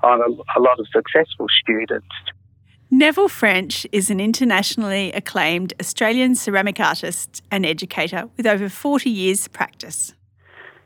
on 0.03 0.19
a, 0.19 0.59
a 0.59 0.59
lot 0.61 0.79
of 0.79 0.87
successful 0.93 1.47
students. 1.61 2.07
Neville 2.91 3.29
French 3.29 3.87
is 3.91 4.11
an 4.11 4.19
internationally 4.19 5.11
acclaimed 5.13 5.73
Australian 5.79 6.35
ceramic 6.35 6.79
artist 6.79 7.41
and 7.49 7.65
educator 7.65 8.29
with 8.37 8.45
over 8.45 8.69
40 8.69 9.09
years' 9.09 9.47
practice. 9.47 10.13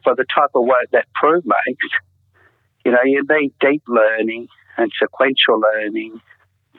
For 0.08 0.16
the 0.16 0.24
type 0.34 0.52
of 0.56 0.64
work 0.64 0.88
that 0.94 1.06
Prue 1.20 1.42
makes, 1.44 1.86
you 2.86 2.94
know, 2.94 3.04
you 3.04 3.26
need 3.30 3.52
deep 3.60 3.84
learning 3.90 4.48
and 4.78 4.90
sequential 4.98 5.60
learning. 5.60 6.22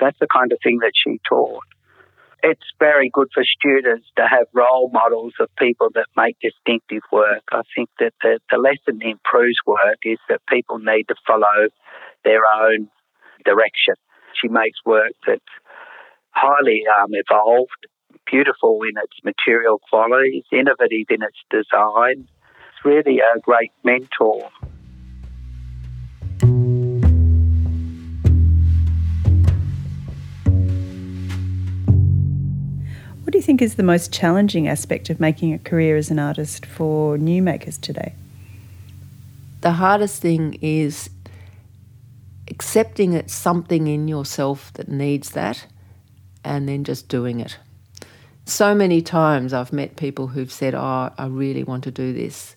That's 0.00 0.18
the 0.18 0.28
kind 0.32 0.50
of 0.50 0.58
thing 0.64 0.78
that 0.78 0.92
she 0.94 1.20
taught. 1.28 1.62
It's 2.42 2.64
very 2.78 3.10
good 3.12 3.28
for 3.34 3.44
students 3.44 4.06
to 4.16 4.22
have 4.26 4.46
role 4.54 4.88
models 4.94 5.34
of 5.40 5.54
people 5.56 5.88
that 5.94 6.06
make 6.16 6.38
distinctive 6.40 7.02
work. 7.12 7.42
I 7.52 7.60
think 7.76 7.90
that 7.98 8.14
the, 8.22 8.38
the 8.50 8.56
lesson 8.56 9.02
in 9.02 9.20
Prue's 9.24 9.60
work 9.66 9.98
is 10.04 10.16
that 10.30 10.40
people 10.48 10.78
need 10.78 11.04
to 11.08 11.14
follow 11.26 11.68
their 12.24 12.40
own 12.62 12.88
direction. 13.44 13.96
She 14.40 14.48
makes 14.48 14.78
work 14.86 15.12
that's 15.26 15.42
highly 16.30 16.84
um, 16.98 17.10
evolved, 17.10 17.88
beautiful 18.24 18.80
in 18.84 18.96
its 18.96 19.22
material 19.22 19.82
qualities, 19.90 20.44
innovative 20.50 21.10
in 21.10 21.22
its 21.22 21.36
design. 21.50 22.26
It's 22.78 22.84
really 22.84 23.18
a 23.18 23.40
great 23.40 23.72
mentor. 23.82 24.50
What 33.22 33.32
do 33.32 33.38
you 33.38 33.42
think 33.42 33.62
is 33.62 33.74
the 33.74 33.82
most 33.82 34.12
challenging 34.12 34.68
aspect 34.68 35.10
of 35.10 35.18
making 35.18 35.52
a 35.52 35.58
career 35.58 35.96
as 35.96 36.12
an 36.12 36.20
artist 36.20 36.66
for 36.66 37.18
new 37.18 37.42
makers 37.42 37.78
today? 37.78 38.14
The 39.62 39.72
hardest 39.72 40.22
thing 40.22 40.56
is 40.62 41.10
accepting 42.46 43.12
it's 43.12 43.34
something 43.34 43.88
in 43.88 44.06
yourself 44.06 44.72
that 44.74 44.88
needs 44.88 45.30
that 45.30 45.66
and 46.44 46.68
then 46.68 46.84
just 46.84 47.08
doing 47.08 47.40
it. 47.40 47.58
So 48.44 48.72
many 48.72 49.02
times 49.02 49.52
I've 49.52 49.72
met 49.72 49.96
people 49.96 50.28
who've 50.28 50.52
said, 50.52 50.76
Oh, 50.76 51.12
I 51.18 51.26
really 51.26 51.64
want 51.64 51.82
to 51.84 51.90
do 51.90 52.12
this. 52.12 52.54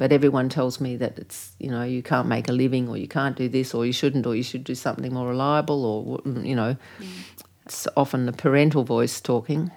But 0.00 0.12
everyone 0.12 0.48
tells 0.48 0.80
me 0.80 0.96
that 0.96 1.18
it's, 1.18 1.52
you 1.58 1.70
know, 1.70 1.82
you 1.82 2.02
can't 2.02 2.26
make 2.26 2.48
a 2.48 2.52
living 2.52 2.88
or 2.88 2.96
you 2.96 3.06
can't 3.06 3.36
do 3.36 3.50
this 3.50 3.74
or 3.74 3.84
you 3.84 3.92
shouldn't 3.92 4.24
or 4.24 4.34
you 4.34 4.42
should 4.42 4.64
do 4.64 4.74
something 4.74 5.12
more 5.12 5.28
reliable 5.28 5.84
or, 5.84 6.22
you 6.42 6.56
know, 6.56 6.74
mm. 6.98 7.06
it's 7.66 7.86
often 7.98 8.24
the 8.24 8.32
parental 8.32 8.82
voice 8.82 9.20
talking. 9.20 9.70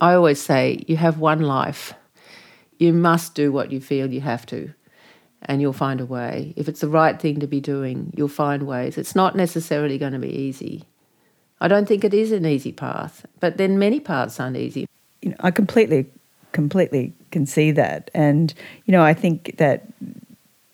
I 0.00 0.14
always 0.14 0.40
say, 0.40 0.82
you 0.88 0.96
have 0.96 1.18
one 1.18 1.40
life. 1.40 1.92
You 2.78 2.94
must 2.94 3.34
do 3.34 3.52
what 3.52 3.70
you 3.70 3.78
feel 3.78 4.10
you 4.10 4.22
have 4.22 4.46
to, 4.46 4.72
and 5.42 5.60
you'll 5.60 5.74
find 5.74 6.00
a 6.00 6.06
way. 6.06 6.54
If 6.56 6.68
it's 6.68 6.80
the 6.80 6.88
right 6.88 7.20
thing 7.20 7.40
to 7.40 7.46
be 7.46 7.60
doing, 7.60 8.10
you'll 8.16 8.28
find 8.28 8.62
ways. 8.62 8.96
It's 8.96 9.14
not 9.14 9.36
necessarily 9.36 9.98
going 9.98 10.14
to 10.14 10.18
be 10.18 10.34
easy. 10.34 10.84
I 11.60 11.68
don't 11.68 11.86
think 11.86 12.04
it 12.04 12.14
is 12.14 12.32
an 12.32 12.46
easy 12.46 12.72
path, 12.72 13.26
but 13.38 13.58
then 13.58 13.78
many 13.78 14.00
paths 14.00 14.40
aren't 14.40 14.56
easy. 14.56 14.88
You 15.20 15.32
know, 15.32 15.36
I 15.40 15.50
completely, 15.50 16.06
completely 16.52 17.12
can 17.32 17.46
see 17.46 17.72
that. 17.72 18.10
And, 18.14 18.54
you 18.84 18.92
know, 18.92 19.02
I 19.02 19.14
think 19.14 19.56
that 19.56 19.86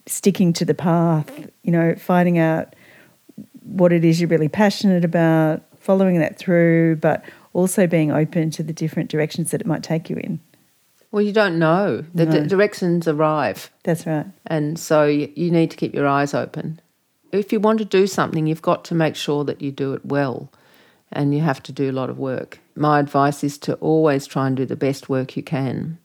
sticking 0.07 0.53
to 0.55 0.64
the 0.64 0.75
path, 0.75 1.31
you 1.62 1.73
know, 1.73 1.94
finding 1.94 2.38
out 2.38 2.75
what 3.62 3.92
it 3.92 4.05
is 4.05 4.21
you're 4.21 4.29
really 4.29 4.49
passionate 4.49 5.05
about, 5.05 5.62
following 5.79 6.18
that 6.18 6.38
through, 6.38 6.97
but 6.97 7.25
also 7.53 7.87
being 7.87 8.11
open 8.11 8.51
to 8.51 8.62
the 8.62 8.73
different 8.73 9.11
directions 9.11 9.51
that 9.51 9.61
it 9.61 9.66
might 9.66 9.83
take 9.83 10.11
you 10.11 10.16
in. 10.16 10.40
Well, 11.11 11.23
you 11.23 11.33
don't 11.33 11.59
know. 11.59 12.05
The 12.14 12.27
no. 12.27 12.42
d- 12.42 12.49
directions 12.49 13.09
arrive. 13.09 13.71
That's 13.85 14.07
right. 14.07 14.27
And 14.47 14.79
so 14.79 15.05
you, 15.05 15.33
you 15.35 15.51
need 15.51 15.71
to 15.71 15.77
keep 15.77 15.94
your 15.94 16.07
eyes 16.07 16.35
open. 16.35 16.81
If 17.33 17.53
you 17.53 17.61
want 17.61 17.79
to 17.79 17.85
do 17.85 18.07
something, 18.07 18.47
you've 18.47 18.62
got 18.62 18.85
to 18.87 18.94
make 18.94 19.16
sure 19.16 19.44
that 19.44 19.62
you 19.62 19.71
do 19.71 19.94
it 19.94 20.05
well 20.05 20.51
and 21.11 21.35
you 21.35 21.40
have 21.40 21.62
to 21.64 21.73
do 21.73 21.90
a 21.90 21.92
lot 21.92 22.11
of 22.11 22.18
work. 22.18 22.61
My 22.75 23.01
advice 23.01 23.42
is 23.42 23.57
to 23.59 23.75
always 23.77 24.27
try 24.27 24.47
and 24.47 24.57
do 24.57 24.66
the 24.66 24.77
best 24.77 25.09
work 25.09 25.37
you 25.37 25.42
can 25.42 25.99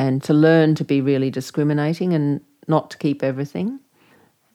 and 0.00 0.22
to 0.22 0.32
learn 0.32 0.74
to 0.74 0.82
be 0.82 1.02
really 1.02 1.28
discriminating 1.28 2.14
and 2.14 2.40
not 2.66 2.90
to 2.90 2.96
keep 2.96 3.22
everything 3.22 3.78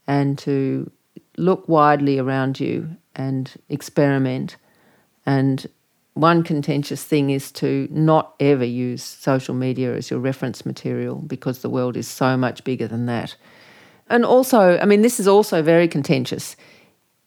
and 0.07 0.39
to 0.39 0.89
look 1.37 1.69
widely 1.69 2.17
around 2.17 2.59
you 2.59 2.89
and 3.15 3.51
experiment 3.69 4.57
and 5.27 5.67
one 6.15 6.41
contentious 6.41 7.03
thing 7.03 7.29
is 7.29 7.51
to 7.51 7.87
not 7.91 8.33
ever 8.39 8.65
use 8.65 9.03
social 9.03 9.53
media 9.53 9.93
as 9.93 10.09
your 10.09 10.19
reference 10.19 10.65
material 10.65 11.17
because 11.17 11.61
the 11.61 11.69
world 11.69 11.95
is 11.95 12.07
so 12.07 12.35
much 12.35 12.63
bigger 12.63 12.87
than 12.87 13.05
that. 13.05 13.35
And 14.09 14.25
also, 14.25 14.79
I 14.79 14.85
mean, 14.85 15.03
this 15.03 15.19
is 15.19 15.27
also 15.27 15.61
very 15.61 15.87
contentious. 15.87 16.55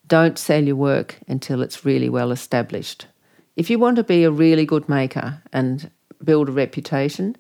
Don't 0.09 0.39
sell 0.39 0.65
your 0.65 0.75
work 0.75 1.19
until 1.29 1.63
it's 1.63 1.85
really 1.85 2.09
well 2.09 2.33
established. 2.33 3.07
If 3.55 3.71
you 3.71 3.79
want 3.79 3.97
to 3.97 4.05
be 4.05 4.25
a 4.25 4.31
really 4.31 4.65
good 4.65 4.89
maker 4.89 5.41
and 5.53 5.89
build 6.25 6.49
a 6.49 6.53
reputation 6.53 7.37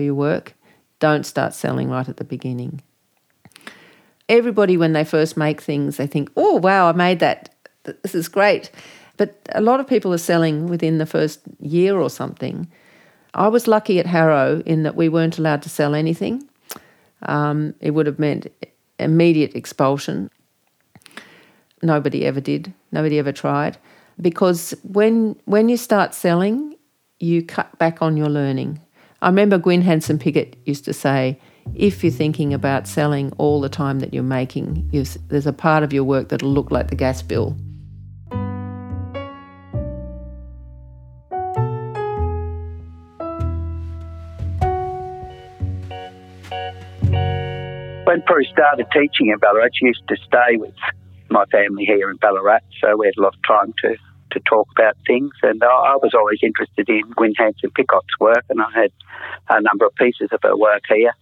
for 0.00 0.04
your 0.04 0.14
work, 0.14 0.54
don't 0.98 1.26
start 1.26 1.52
selling 1.52 1.90
right 1.90 2.08
at 2.08 2.16
the 2.16 2.24
beginning. 2.24 2.80
Everybody, 4.30 4.78
when 4.78 4.94
they 4.94 5.04
first 5.04 5.36
make 5.36 5.60
things, 5.60 5.98
they 5.98 6.06
think, 6.06 6.30
oh, 6.36 6.56
wow, 6.56 6.88
I 6.88 6.92
made 6.92 7.18
that. 7.20 7.50
This 7.84 8.14
is 8.14 8.26
great. 8.26 8.70
But 9.18 9.36
a 9.54 9.60
lot 9.60 9.78
of 9.78 9.86
people 9.86 10.14
are 10.14 10.18
selling 10.32 10.68
within 10.68 10.96
the 10.96 11.04
first 11.04 11.40
year 11.58 11.98
or 11.98 12.08
something. 12.08 12.66
I 13.34 13.48
was 13.48 13.68
lucky 13.68 13.98
at 13.98 14.06
Harrow 14.06 14.62
in 14.64 14.84
that 14.84 14.96
we 14.96 15.10
weren't 15.10 15.36
allowed 15.36 15.60
to 15.64 15.68
sell 15.68 15.94
anything. 15.94 16.48
Um, 17.22 17.74
it 17.80 17.90
would 17.90 18.06
have 18.06 18.18
meant 18.18 18.46
immediate 18.98 19.54
expulsion. 19.54 20.30
Nobody 21.82 22.24
ever 22.24 22.40
did. 22.40 22.72
Nobody 22.90 23.18
ever 23.18 23.32
tried. 23.32 23.76
Because 24.18 24.74
when 24.82 25.36
when 25.44 25.68
you 25.68 25.76
start 25.76 26.14
selling, 26.14 26.76
you 27.18 27.42
cut 27.42 27.78
back 27.78 28.00
on 28.00 28.16
your 28.16 28.30
learning. 28.30 28.80
I 29.22 29.28
remember 29.28 29.58
Gwyn 29.58 29.82
Hanssen 29.82 30.18
Pigott 30.18 30.54
used 30.64 30.84
to 30.86 30.92
say, 30.92 31.38
if 31.74 32.02
you're 32.02 32.12
thinking 32.12 32.54
about 32.54 32.88
selling 32.88 33.32
all 33.38 33.60
the 33.60 33.68
time 33.68 34.00
that 34.00 34.14
you're 34.14 34.22
making, 34.22 34.88
there's 35.28 35.46
a 35.46 35.52
part 35.52 35.82
of 35.82 35.92
your 35.92 36.04
work 36.04 36.30
that'll 36.30 36.50
look 36.50 36.70
like 36.70 36.88
the 36.88 36.96
gas 36.96 37.20
bill. 37.20 37.56
when 48.10 48.22
Prue 48.22 48.42
started 48.46 48.86
teaching 48.92 49.28
in 49.28 49.38
Ballarat, 49.38 49.68
she 49.74 49.86
used 49.86 50.02
to 50.08 50.16
stay 50.26 50.56
with 50.56 50.74
my 51.28 51.44
family 51.52 51.84
here 51.84 52.10
in 52.10 52.16
Ballarat, 52.16 52.58
so 52.80 52.96
we 52.96 53.06
had 53.06 53.14
a 53.16 53.22
lot 53.22 53.36
of 53.36 53.42
time 53.46 53.72
to, 53.82 53.96
to 54.32 54.40
talk 54.40 54.68
about 54.72 54.96
things. 55.06 55.32
And 55.42 55.62
I, 55.62 55.96
was 55.96 56.12
always 56.14 56.38
interested 56.42 56.88
in 56.88 57.02
Gwyn 57.10 57.34
Hanssen 57.38 57.74
Pigott's 57.74 58.18
work, 58.18 58.44
and 58.48 58.60
I 58.60 58.70
had 58.72 58.92
a 59.48 59.60
number 59.60 59.86
of 59.86 59.94
pieces 59.94 60.28
of 60.32 60.40
her 60.42 60.56
work 60.56 60.82
here. 60.88 61.12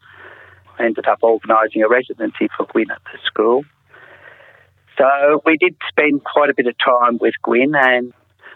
I 0.79 0.85
ended 0.85 1.07
up 1.07 1.18
organising 1.23 1.83
a 1.83 1.88
residency 1.88 2.49
for 2.57 2.66
Gwyn 2.66 2.90
at 2.90 3.03
the 3.12 3.18
school. 3.25 3.64
So 4.97 5.42
we 5.44 5.57
did 5.57 5.77
spend 5.88 6.25
quite 6.25 6.51
a 6.51 6.55
bit 6.55 6.66
of 6.66 6.75
time 6.79 7.18
with 7.21 7.35
Gwyn, 7.42 7.75
and 7.75 8.12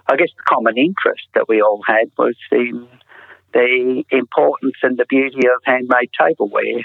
I 0.06 0.16
guess 0.16 0.30
the 0.36 0.42
common 0.48 0.76
interest 0.76 1.26
that 1.34 1.48
we 1.48 1.62
all 1.62 1.80
had 1.86 2.10
was 2.18 2.36
in 2.50 2.88
the 3.52 4.04
importance 4.10 4.76
and 4.82 4.98
the 4.98 5.06
beauty 5.08 5.46
of 5.46 5.62
handmade 5.64 6.10
tableware 6.18 6.82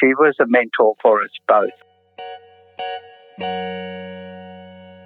she 0.00 0.06
was 0.14 0.34
a 0.40 0.46
mentor 0.46 0.94
for 1.02 1.22
us 1.22 1.30
both. 1.46 1.70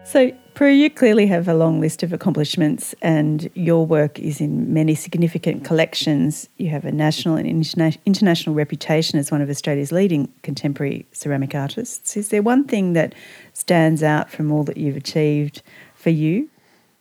So, 0.05 0.33
Prue, 0.59 0.73
you 0.73 0.91
clearly 0.91 1.29
have 1.29 1.47
a 1.47 1.55
long 1.55 1.81
list 1.81 2.03
of 2.03 2.13
accomplishments, 2.13 2.93
and 3.01 3.49
your 3.55 3.87
work 3.87 4.19
is 4.19 4.41
in 4.41 4.75
many 4.75 4.97
significant 4.97 5.65
collections. 5.65 6.49
You 6.57 6.69
have 6.71 6.85
a 6.85 6.91
national 6.91 7.37
and 7.37 7.47
interna- 7.47 7.97
international 8.05 8.57
reputation 8.57 9.21
as 9.21 9.31
one 9.31 9.41
of 9.41 9.49
Australia's 9.49 9.93
leading 9.93 10.33
contemporary 10.43 11.07
ceramic 11.13 11.55
artists. 11.55 12.17
Is 12.17 12.31
there 12.31 12.43
one 12.43 12.65
thing 12.65 12.95
that 12.95 13.15
stands 13.53 14.03
out 14.03 14.33
from 14.33 14.51
all 14.51 14.65
that 14.65 14.77
you've 14.77 14.97
achieved 14.97 15.63
for 15.95 16.11
you? 16.11 16.49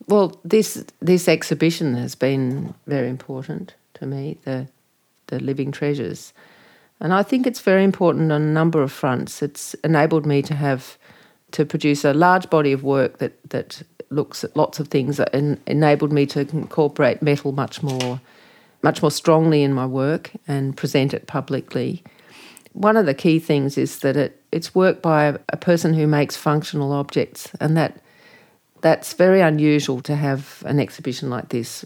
Well, 0.06 0.39
this 0.46 0.86
this 1.00 1.28
exhibition 1.28 1.96
has 1.96 2.13
been 2.13 2.76
very 2.86 3.10
important 3.10 3.74
to 3.96 4.06
me. 4.06 4.38
The 4.43 4.67
the 5.30 5.39
living 5.39 5.72
treasures. 5.72 6.32
And 7.00 7.12
I 7.12 7.24
think 7.24 7.48
it's 7.48 7.62
very 7.62 7.84
important 7.84 8.32
on 8.32 8.43
a 8.43 8.54
number 8.54 8.84
of 8.84 8.91
fronts. 8.91 9.41
It's 9.41 9.74
enabled 9.84 10.28
me 10.28 10.43
to 10.43 10.54
have 10.54 11.00
to 11.51 11.65
produce 11.65 12.03
a 12.03 12.13
large 12.13 12.49
body 12.49 12.71
of 12.71 12.83
work 12.83 13.19
that 13.19 13.49
that 13.49 13.83
looks 14.10 14.43
at 14.43 14.55
lots 14.55 14.79
of 14.79 14.88
things 14.88 15.19
and 15.19 15.60
enabled 15.67 16.13
me 16.13 16.25
to 16.25 16.39
incorporate 16.39 17.21
metal 17.21 17.51
much 17.51 17.83
more 17.83 18.21
much 18.83 19.01
more 19.01 19.12
strongly 19.12 19.63
in 19.63 19.73
my 19.73 19.86
work 19.86 20.31
and 20.47 20.77
present 20.77 21.13
it 21.13 21.27
publicly. 21.27 22.03
One 22.73 22.95
of 22.95 23.07
the 23.07 23.15
key 23.15 23.39
things 23.39 23.77
is 23.77 23.99
that 23.99 24.15
it, 24.15 24.41
it's 24.51 24.75
work 24.75 25.01
by 25.01 25.25
a, 25.25 25.39
a 25.49 25.57
person 25.57 25.95
who 25.95 26.05
makes 26.05 26.36
functional 26.36 26.91
objects 26.91 27.51
and 27.60 27.75
that 27.75 27.99
that's 28.81 29.13
very 29.13 29.41
unusual 29.41 30.01
to 30.01 30.15
have 30.15 30.63
an 30.65 30.79
exhibition 30.79 31.29
like 31.29 31.49
this. 31.49 31.86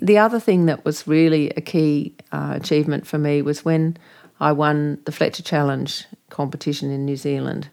The 0.00 0.18
other 0.18 0.40
thing 0.40 0.66
that 0.66 0.84
was 0.84 1.06
really 1.06 1.50
a 1.50 1.60
key 1.60 2.14
uh, 2.32 2.54
achievement 2.56 3.06
for 3.06 3.18
me 3.18 3.40
was 3.42 3.64
when 3.64 3.96
I 4.40 4.52
won 4.52 4.98
the 5.04 5.12
Fletcher 5.12 5.42
Challenge 5.42 6.06
competition 6.28 6.90
in 6.90 7.04
New 7.04 7.16
Zealand. 7.16 7.68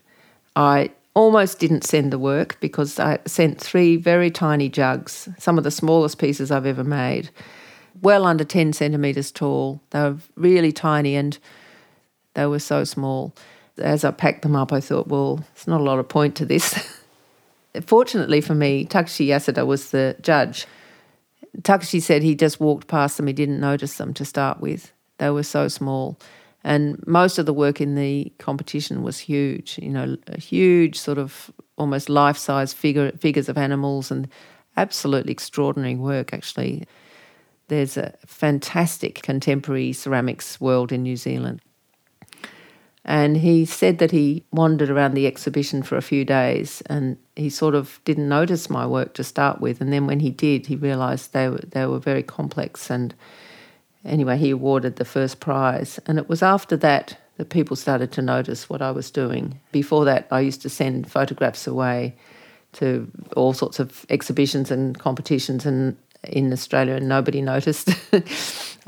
I 0.55 0.91
almost 1.17 1.57
didn't 1.57 1.83
send 1.83 2.13
the 2.13 2.19
work 2.19 2.59
because 2.59 2.99
I 2.99 3.17
sent 3.25 3.59
three 3.59 3.95
very 3.95 4.29
tiny 4.29 4.69
jugs, 4.69 5.27
some 5.39 5.57
of 5.57 5.63
the 5.63 5.71
smallest 5.71 6.19
pieces 6.19 6.51
I've 6.51 6.67
ever 6.67 6.83
made, 6.83 7.31
well 8.03 8.23
under 8.23 8.43
10 8.43 8.71
centimetres 8.73 9.31
tall. 9.31 9.81
They 9.89 9.99
were 9.99 10.17
really 10.35 10.71
tiny 10.71 11.15
and 11.15 11.35
they 12.35 12.45
were 12.45 12.59
so 12.59 12.83
small. 12.83 13.33
As 13.79 14.05
I 14.05 14.11
packed 14.11 14.43
them 14.43 14.55
up, 14.55 14.71
I 14.71 14.79
thought, 14.79 15.07
well, 15.07 15.43
it's 15.53 15.65
not 15.65 15.81
a 15.81 15.83
lot 15.83 15.97
of 15.97 16.07
point 16.07 16.35
to 16.35 16.45
this. 16.45 16.87
Fortunately 17.87 18.39
for 18.39 18.53
me, 18.53 18.85
Takeshi 18.85 19.29
Yasuda 19.29 19.65
was 19.65 19.89
the 19.89 20.15
judge. 20.21 20.67
Takeshi 21.63 21.99
said 21.99 22.21
he 22.21 22.35
just 22.35 22.59
walked 22.59 22.87
past 22.87 23.17
them, 23.17 23.25
he 23.25 23.33
didn't 23.33 23.59
notice 23.59 23.97
them 23.97 24.13
to 24.13 24.23
start 24.23 24.59
with. 24.61 24.91
They 25.17 25.31
were 25.31 25.41
so 25.41 25.67
small. 25.67 26.19
And 26.67 27.01
most 27.07 27.37
of 27.37 27.45
the 27.45 27.53
work 27.53 27.79
in 27.79 27.95
the 27.95 28.29
competition 28.39 29.01
was 29.01 29.19
huge, 29.19 29.79
you 29.81 29.87
know, 29.87 30.17
huge 30.37 30.99
sort 30.99 31.17
of 31.17 31.49
almost 31.77 32.09
life 32.09 32.37
size 32.37 32.73
figure, 32.73 33.09
figures 33.13 33.47
of 33.47 33.57
animals 33.57 34.11
and 34.11 34.27
absolutely 34.75 35.31
extraordinary 35.31 35.95
work, 35.95 36.33
actually. 36.33 36.85
There's 37.69 37.95
a 37.95 38.13
fantastic 38.25 39.21
contemporary 39.21 39.93
ceramics 39.93 40.59
world 40.59 40.91
in 40.91 41.03
New 41.03 41.15
Zealand. 41.15 41.61
And 43.05 43.37
he 43.37 43.63
said 43.63 43.99
that 43.99 44.11
he 44.11 44.43
wandered 44.51 44.89
around 44.89 45.13
the 45.13 45.25
exhibition 45.25 45.83
for 45.83 45.95
a 45.95 46.01
few 46.01 46.25
days 46.25 46.83
and 46.87 47.17
he 47.37 47.49
sort 47.49 47.75
of 47.75 48.01
didn't 48.03 48.27
notice 48.27 48.69
my 48.69 48.85
work 48.85 49.13
to 49.13 49.23
start 49.23 49.61
with. 49.61 49.79
And 49.79 49.93
then 49.93 50.05
when 50.05 50.19
he 50.19 50.31
did, 50.31 50.65
he 50.65 50.75
realised 50.75 51.31
they 51.31 51.47
were, 51.47 51.63
they 51.69 51.85
were 51.85 51.99
very 51.99 52.23
complex 52.23 52.89
and 52.89 53.15
anyway, 54.07 54.37
he 54.37 54.51
awarded 54.51 54.95
the 54.95 55.05
first 55.05 55.39
prize. 55.39 55.99
And 56.05 56.17
it 56.17 56.29
was 56.29 56.41
after 56.41 56.77
that 56.77 57.17
that 57.37 57.49
people 57.49 57.75
started 57.75 58.11
to 58.13 58.21
notice 58.21 58.69
what 58.69 58.81
I 58.81 58.91
was 58.91 59.11
doing. 59.11 59.59
Before 59.71 60.05
that, 60.05 60.27
I 60.31 60.39
used 60.39 60.61
to 60.63 60.69
send 60.69 61.09
photographs 61.09 61.67
away 61.67 62.15
to 62.73 63.09
all 63.35 63.53
sorts 63.53 63.79
of 63.79 64.05
exhibitions 64.09 64.71
and 64.71 64.97
competitions 64.97 65.65
and 65.65 65.95
in 66.23 66.51
Australia, 66.51 66.95
and 66.95 67.07
nobody 67.07 67.41
noticed. 67.53 67.89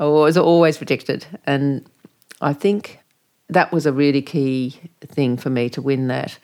I 0.00 0.04
was 0.04 0.36
always 0.36 0.80
rejected. 0.80 1.26
And 1.46 1.86
I 2.40 2.52
think 2.52 2.98
that 3.48 3.72
was 3.72 3.86
a 3.86 3.92
really 3.92 4.22
key 4.22 4.78
thing 5.00 5.36
for 5.36 5.50
me 5.50 5.68
to 5.70 5.82
win 5.82 6.08
that. 6.08 6.38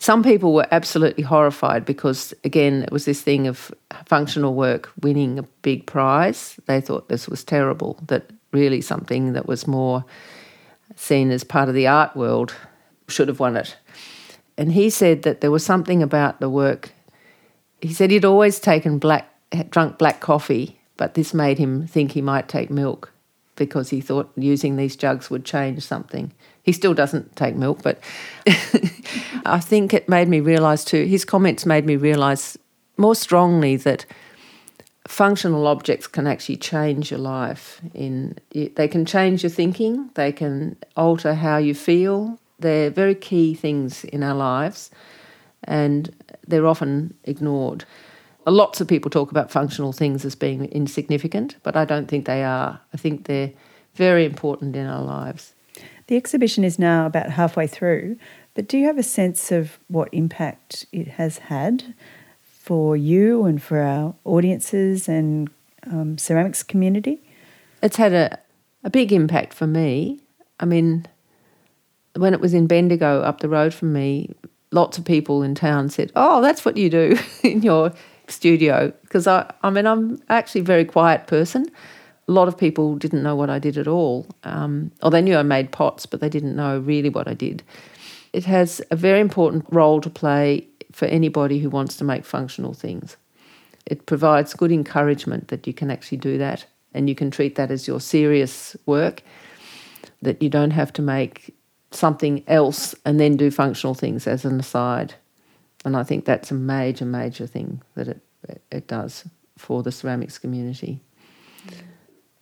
Some 0.00 0.22
people 0.22 0.54
were 0.54 0.66
absolutely 0.70 1.22
horrified 1.22 1.84
because, 1.84 2.32
again, 2.42 2.82
it 2.82 2.90
was 2.90 3.04
this 3.04 3.20
thing 3.20 3.46
of 3.46 3.70
functional 4.06 4.54
work 4.54 4.90
winning 5.02 5.38
a 5.38 5.42
big 5.60 5.84
prize. 5.84 6.58
They 6.64 6.80
thought 6.80 7.10
this 7.10 7.28
was 7.28 7.44
terrible, 7.44 7.98
that 8.06 8.30
really 8.50 8.80
something 8.80 9.34
that 9.34 9.46
was 9.46 9.66
more 9.66 10.06
seen 10.96 11.30
as 11.30 11.44
part 11.44 11.68
of 11.68 11.74
the 11.74 11.86
art 11.86 12.16
world 12.16 12.54
should 13.08 13.28
have 13.28 13.40
won 13.40 13.58
it. 13.58 13.76
And 14.56 14.72
he 14.72 14.88
said 14.88 15.22
that 15.22 15.42
there 15.42 15.50
was 15.50 15.64
something 15.64 16.02
about 16.02 16.40
the 16.40 16.48
work. 16.48 16.92
He 17.82 17.92
said 17.92 18.10
he'd 18.10 18.24
always 18.24 18.58
taken 18.58 18.98
black, 18.98 19.30
drunk 19.68 19.98
black 19.98 20.20
coffee, 20.20 20.80
but 20.96 21.12
this 21.12 21.34
made 21.34 21.58
him 21.58 21.86
think 21.86 22.12
he 22.12 22.22
might 22.22 22.48
take 22.48 22.70
milk 22.70 23.12
because 23.54 23.90
he 23.90 24.00
thought 24.00 24.32
using 24.34 24.76
these 24.76 24.96
jugs 24.96 25.28
would 25.28 25.44
change 25.44 25.82
something. 25.82 26.32
He 26.70 26.72
still 26.72 26.94
doesn't 26.94 27.34
take 27.34 27.56
milk, 27.56 27.82
but 27.82 27.98
I 29.44 29.58
think 29.58 29.92
it 29.92 30.08
made 30.08 30.28
me 30.28 30.38
realise 30.38 30.84
too, 30.84 31.04
his 31.04 31.24
comments 31.24 31.66
made 31.66 31.84
me 31.84 31.96
realise 31.96 32.56
more 32.96 33.16
strongly 33.16 33.74
that 33.78 34.06
functional 35.08 35.66
objects 35.66 36.06
can 36.06 36.28
actually 36.28 36.56
change 36.56 37.10
your 37.10 37.18
life 37.18 37.80
in 37.92 38.38
they 38.52 38.86
can 38.86 39.04
change 39.04 39.42
your 39.42 39.50
thinking 39.50 40.10
they 40.14 40.30
can 40.30 40.76
alter 40.94 41.34
how 41.34 41.56
you 41.56 41.74
feel 41.74 42.38
they're 42.60 42.90
very 42.90 43.14
key 43.14 43.54
things 43.54 44.04
in 44.04 44.22
our 44.22 44.34
lives 44.34 44.90
and 45.64 46.14
they're 46.46 46.66
often 46.66 47.12
ignored 47.24 47.84
lots 48.50 48.80
of 48.80 48.88
people 48.88 49.10
talk 49.10 49.30
about 49.30 49.50
functional 49.50 49.92
things 49.92 50.24
as 50.24 50.34
being 50.34 50.66
insignificant, 50.66 51.56
but 51.62 51.76
I 51.76 51.84
don't 51.84 52.08
think 52.08 52.26
they 52.26 52.42
are. 52.44 52.80
I 52.92 52.96
think 52.96 53.26
they're 53.26 53.52
very 53.94 54.24
important 54.24 54.76
in 54.76 54.86
our 54.86 55.02
lives. 55.02 55.54
The 56.10 56.16
exhibition 56.16 56.64
is 56.64 56.76
now 56.76 57.06
about 57.06 57.30
halfway 57.30 57.68
through, 57.68 58.16
but 58.54 58.66
do 58.66 58.76
you 58.76 58.86
have 58.86 58.98
a 58.98 59.02
sense 59.04 59.52
of 59.52 59.78
what 59.86 60.08
impact 60.10 60.84
it 60.90 61.06
has 61.06 61.38
had 61.38 61.94
for 62.42 62.96
you 62.96 63.44
and 63.44 63.62
for 63.62 63.78
our 63.78 64.16
audiences 64.24 65.08
and 65.08 65.48
um, 65.86 66.18
ceramics 66.18 66.64
community? 66.64 67.22
It's 67.80 67.96
had 67.96 68.12
a, 68.12 68.40
a 68.82 68.90
big 68.90 69.12
impact 69.12 69.54
for 69.54 69.68
me. 69.68 70.18
I 70.58 70.64
mean, 70.64 71.06
when 72.16 72.34
it 72.34 72.40
was 72.40 72.54
in 72.54 72.66
Bendigo 72.66 73.20
up 73.20 73.38
the 73.38 73.48
road 73.48 73.72
from 73.72 73.92
me, 73.92 74.34
lots 74.72 74.98
of 74.98 75.04
people 75.04 75.44
in 75.44 75.54
town 75.54 75.90
said, 75.90 76.10
Oh, 76.16 76.42
that's 76.42 76.64
what 76.64 76.76
you 76.76 76.90
do 76.90 77.16
in 77.44 77.62
your 77.62 77.92
studio 78.26 78.92
because 79.02 79.28
I, 79.28 79.48
I 79.62 79.70
mean, 79.70 79.86
I'm 79.86 80.20
actually 80.28 80.62
a 80.62 80.64
very 80.64 80.84
quiet 80.84 81.28
person. 81.28 81.70
A 82.30 82.32
lot 82.32 82.46
of 82.46 82.56
people 82.56 82.94
didn't 82.94 83.24
know 83.24 83.34
what 83.34 83.50
I 83.50 83.58
did 83.58 83.76
at 83.76 83.88
all. 83.88 84.24
Um, 84.44 84.92
or 85.02 85.10
they 85.10 85.20
knew 85.20 85.36
I 85.36 85.42
made 85.42 85.72
pots, 85.72 86.06
but 86.06 86.20
they 86.20 86.28
didn't 86.28 86.54
know 86.54 86.78
really 86.78 87.08
what 87.08 87.26
I 87.26 87.34
did. 87.34 87.64
It 88.32 88.44
has 88.44 88.80
a 88.92 88.94
very 88.94 89.18
important 89.18 89.66
role 89.70 90.00
to 90.00 90.08
play 90.08 90.64
for 90.92 91.06
anybody 91.06 91.58
who 91.58 91.68
wants 91.68 91.96
to 91.96 92.04
make 92.04 92.24
functional 92.24 92.72
things. 92.72 93.16
It 93.84 94.06
provides 94.06 94.54
good 94.54 94.70
encouragement 94.70 95.48
that 95.48 95.66
you 95.66 95.74
can 95.74 95.90
actually 95.90 96.18
do 96.18 96.38
that 96.38 96.66
and 96.94 97.08
you 97.08 97.16
can 97.16 97.32
treat 97.32 97.56
that 97.56 97.72
as 97.72 97.88
your 97.88 98.00
serious 98.00 98.76
work, 98.86 99.24
that 100.22 100.40
you 100.40 100.48
don't 100.48 100.70
have 100.70 100.92
to 100.92 101.02
make 101.02 101.52
something 101.90 102.44
else 102.46 102.94
and 103.04 103.18
then 103.18 103.36
do 103.36 103.50
functional 103.50 103.94
things 103.94 104.28
as 104.28 104.44
an 104.44 104.60
aside. 104.60 105.14
And 105.84 105.96
I 105.96 106.04
think 106.04 106.26
that's 106.26 106.52
a 106.52 106.54
major, 106.54 107.04
major 107.04 107.48
thing 107.48 107.82
that 107.96 108.06
it, 108.06 108.20
it 108.70 108.86
does 108.86 109.24
for 109.56 109.82
the 109.82 109.90
ceramics 109.90 110.38
community. 110.38 111.00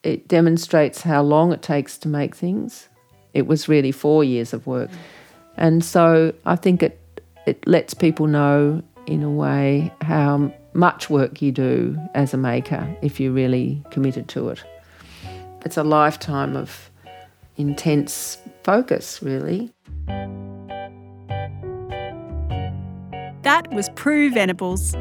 It 0.03 0.29
demonstrates 0.29 1.03
how 1.03 1.23
long 1.23 1.53
it 1.53 1.63
takes 1.63 1.99
to 1.99 2.09
make 2.09 2.35
things. 2.35 2.89
It 3.35 3.47
was 3.47 3.69
really 3.69 3.93
four 3.93 4.25
years 4.25 4.53
of 4.53 4.67
work. 4.67 4.91
And 5.57 5.85
so 5.85 6.33
I 6.47 6.57
think 6.57 6.83
it, 6.83 7.01
it 7.47 7.67
lets 7.67 7.95
people 7.95 8.27
know, 8.27 8.83
in 9.07 9.23
a 9.23 9.31
way, 9.31 9.93
how 10.03 10.53
much 10.73 11.11
work 11.11 11.43
you 11.43 11.51
do 11.51 11.99
as 12.15 12.33
a 12.33 12.37
maker 12.37 12.97
if 13.03 13.19
you're 13.19 13.33
really 13.33 13.83
committed 13.91 14.29
to 14.29 14.51
it. 14.51 14.63
It's 15.65 15.77
a 15.77 15.83
lifetime 15.83 16.57
of 16.57 16.91
intense 17.57 18.39
focus, 18.63 19.21
really. 19.21 19.73
That 23.43 23.67
was 23.73 23.89
Prue 23.97 24.31
Venables, 24.31 24.93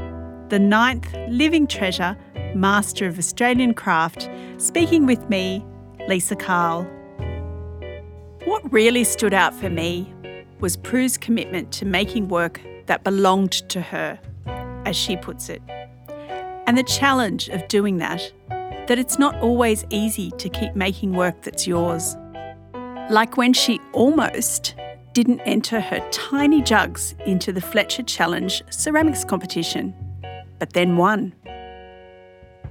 the 0.50 0.58
ninth 0.60 1.14
living 1.28 1.68
treasure 1.68 2.18
master 2.56 3.08
of 3.08 3.18
Australian 3.18 3.74
craft, 3.74 4.30
speaking 4.58 5.06
with 5.06 5.30
me, 5.30 5.66
Lisa 6.08 6.36
Cahill. 6.36 6.84
What 8.46 8.72
really 8.72 9.04
stood 9.04 9.34
out 9.34 9.54
for 9.54 9.70
me 9.70 10.14
was 10.60 10.78
Prue's 10.78 11.18
commitment 11.18 11.72
to 11.74 11.86
making 11.86 12.30
work 12.30 12.62
that 12.86 13.04
belonged 13.04 13.52
to 13.70 13.82
her, 13.82 14.20
as 14.86 14.96
she 14.96 15.18
puts 15.18 15.50
it, 15.50 15.62
and 16.66 16.78
the 16.78 16.84
challenge 16.84 17.50
of 17.50 17.68
doing 17.68 17.98
that, 17.98 18.32
that 18.50 18.98
it's 18.98 19.20
not 19.20 19.36
always 19.42 19.86
easy 19.90 20.32
to 20.32 20.50
keep 20.50 20.76
making 20.76 21.14
work 21.14 21.42
that's 21.42 21.68
yours. 21.68 22.16
Like 23.10 23.38
when 23.38 23.54
she 23.54 23.80
almost 23.94 24.76
didn't 25.14 25.40
enter 25.42 25.80
her 25.80 26.00
tiny 26.12 26.62
jugs 26.62 27.16
into 27.26 27.52
the 27.52 27.62
Fletcher 27.62 28.04
Challenge 28.04 28.64
ceramics 28.70 29.26
competition, 29.26 29.94
but 30.60 30.74
then 30.74 30.96
won. 30.96 31.34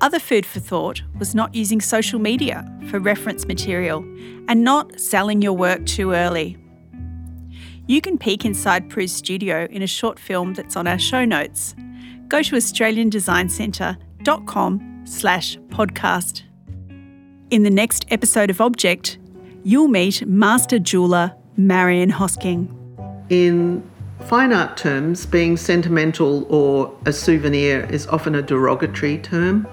Other 0.01 0.19
food 0.19 0.45
for 0.45 0.61
thought 0.61 1.03
was 1.19 1.35
not 1.35 1.55
using 1.55 1.81
social 1.81 2.19
media 2.19 2.71
for 2.91 2.99
reference 2.99 3.47
material 3.47 4.01
and 4.49 4.63
not 4.63 5.01
selling 5.01 5.41
your 5.41 5.55
work 5.55 5.87
too 5.87 6.13
early. 6.13 6.59
You 7.87 8.01
can 8.01 8.19
peek 8.19 8.45
inside 8.45 8.91
Prue's 8.91 9.13
studio 9.13 9.69
in 9.71 9.81
a 9.81 9.87
short 9.87 10.19
film 10.19 10.55
that's 10.55 10.77
on 10.77 10.87
our 10.87 10.99
show 10.99 11.25
notes. 11.25 11.75
Go 12.29 12.43
to 12.43 12.57
australiandesigncentre.com 12.57 15.03
slash 15.05 15.57
podcast. 15.69 16.43
In 17.51 17.63
the 17.63 17.71
next 17.71 18.05
episode 18.11 18.51
of 18.51 18.61
Object, 18.61 19.19
you'll 19.63 19.89
meet 19.89 20.27
master 20.27 20.79
jeweller 20.79 21.33
Marian 21.57 22.11
Hosking. 22.11 22.69
In 23.31 23.83
fine 24.21 24.53
art 24.53 24.77
terms, 24.77 25.25
being 25.25 25.57
sentimental 25.57 26.45
or 26.53 26.95
a 27.07 27.13
souvenir 27.13 27.87
is 27.91 28.07
often 28.09 28.35
a 28.35 28.43
derogatory 28.43 29.17
term. 29.19 29.67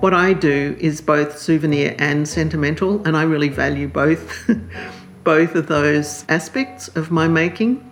What 0.00 0.14
I 0.14 0.32
do 0.32 0.76
is 0.80 1.02
both 1.02 1.38
souvenir 1.38 1.94
and 1.98 2.26
sentimental, 2.26 3.06
and 3.06 3.18
I 3.18 3.22
really 3.24 3.50
value 3.50 3.86
both, 3.86 4.50
both 5.24 5.54
of 5.54 5.66
those 5.66 6.24
aspects 6.30 6.88
of 6.88 7.10
my 7.10 7.28
making. 7.28 7.84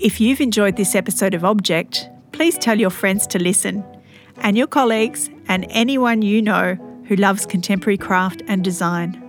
If 0.00 0.20
you've 0.20 0.40
enjoyed 0.40 0.76
this 0.76 0.96
episode 0.96 1.32
of 1.32 1.44
Object, 1.44 2.08
please 2.32 2.58
tell 2.58 2.80
your 2.80 2.90
friends 2.90 3.28
to 3.28 3.38
listen, 3.38 3.84
and 4.38 4.58
your 4.58 4.66
colleagues, 4.66 5.30
and 5.46 5.66
anyone 5.70 6.22
you 6.22 6.42
know 6.42 6.74
who 7.06 7.14
loves 7.14 7.46
contemporary 7.46 7.96
craft 7.96 8.42
and 8.48 8.64
design. 8.64 9.20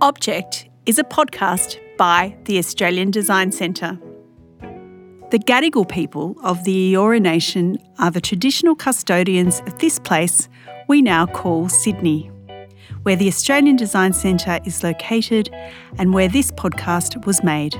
Object 0.00 0.66
is 0.86 0.98
a 0.98 1.04
podcast 1.04 1.76
by 1.98 2.34
the 2.44 2.56
Australian 2.56 3.10
Design 3.10 3.52
Centre. 3.52 3.98
The 5.30 5.38
Gadigal 5.38 5.86
people 5.86 6.36
of 6.42 6.64
the 6.64 6.94
Eora 6.94 7.20
Nation 7.20 7.76
are 7.98 8.10
the 8.10 8.20
traditional 8.20 8.74
custodians 8.74 9.60
of 9.66 9.78
this 9.78 9.98
place 9.98 10.48
we 10.88 11.02
now 11.02 11.26
call 11.26 11.68
Sydney. 11.68 12.30
where 13.02 13.16
the 13.16 13.28
Australian 13.28 13.76
Design 13.76 14.12
Centre 14.12 14.58
is 14.64 14.82
located 14.82 15.50
and 15.98 16.12
where 16.12 16.28
this 16.28 16.50
podcast 16.50 17.24
was 17.26 17.42
made. 17.42 17.74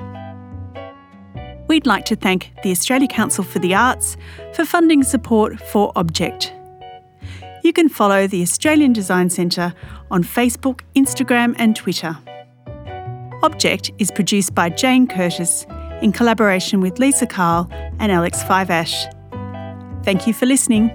We'd 1.68 1.86
like 1.86 2.04
to 2.06 2.16
thank 2.16 2.52
the 2.62 2.70
Australia 2.70 3.08
Council 3.08 3.44
for 3.44 3.58
the 3.58 3.74
Arts 3.74 4.16
for 4.54 4.64
funding 4.64 5.02
support 5.02 5.60
for 5.60 5.92
Object. 5.96 6.52
You 7.62 7.72
can 7.72 7.88
follow 7.88 8.26
the 8.26 8.42
Australian 8.42 8.92
Design 8.92 9.28
Centre 9.28 9.74
on 10.10 10.22
Facebook, 10.22 10.80
Instagram, 10.94 11.54
and 11.58 11.76
Twitter. 11.76 12.16
Object 13.42 13.90
is 13.98 14.10
produced 14.10 14.54
by 14.54 14.68
Jane 14.70 15.06
Curtis 15.06 15.66
in 16.02 16.12
collaboration 16.12 16.80
with 16.80 16.98
Lisa 16.98 17.26
Cahill 17.26 17.68
and 17.98 18.10
Alex 18.12 18.42
Fiveash. 18.42 19.14
Thank 20.04 20.26
you 20.26 20.32
for 20.32 20.46
listening. 20.46 20.90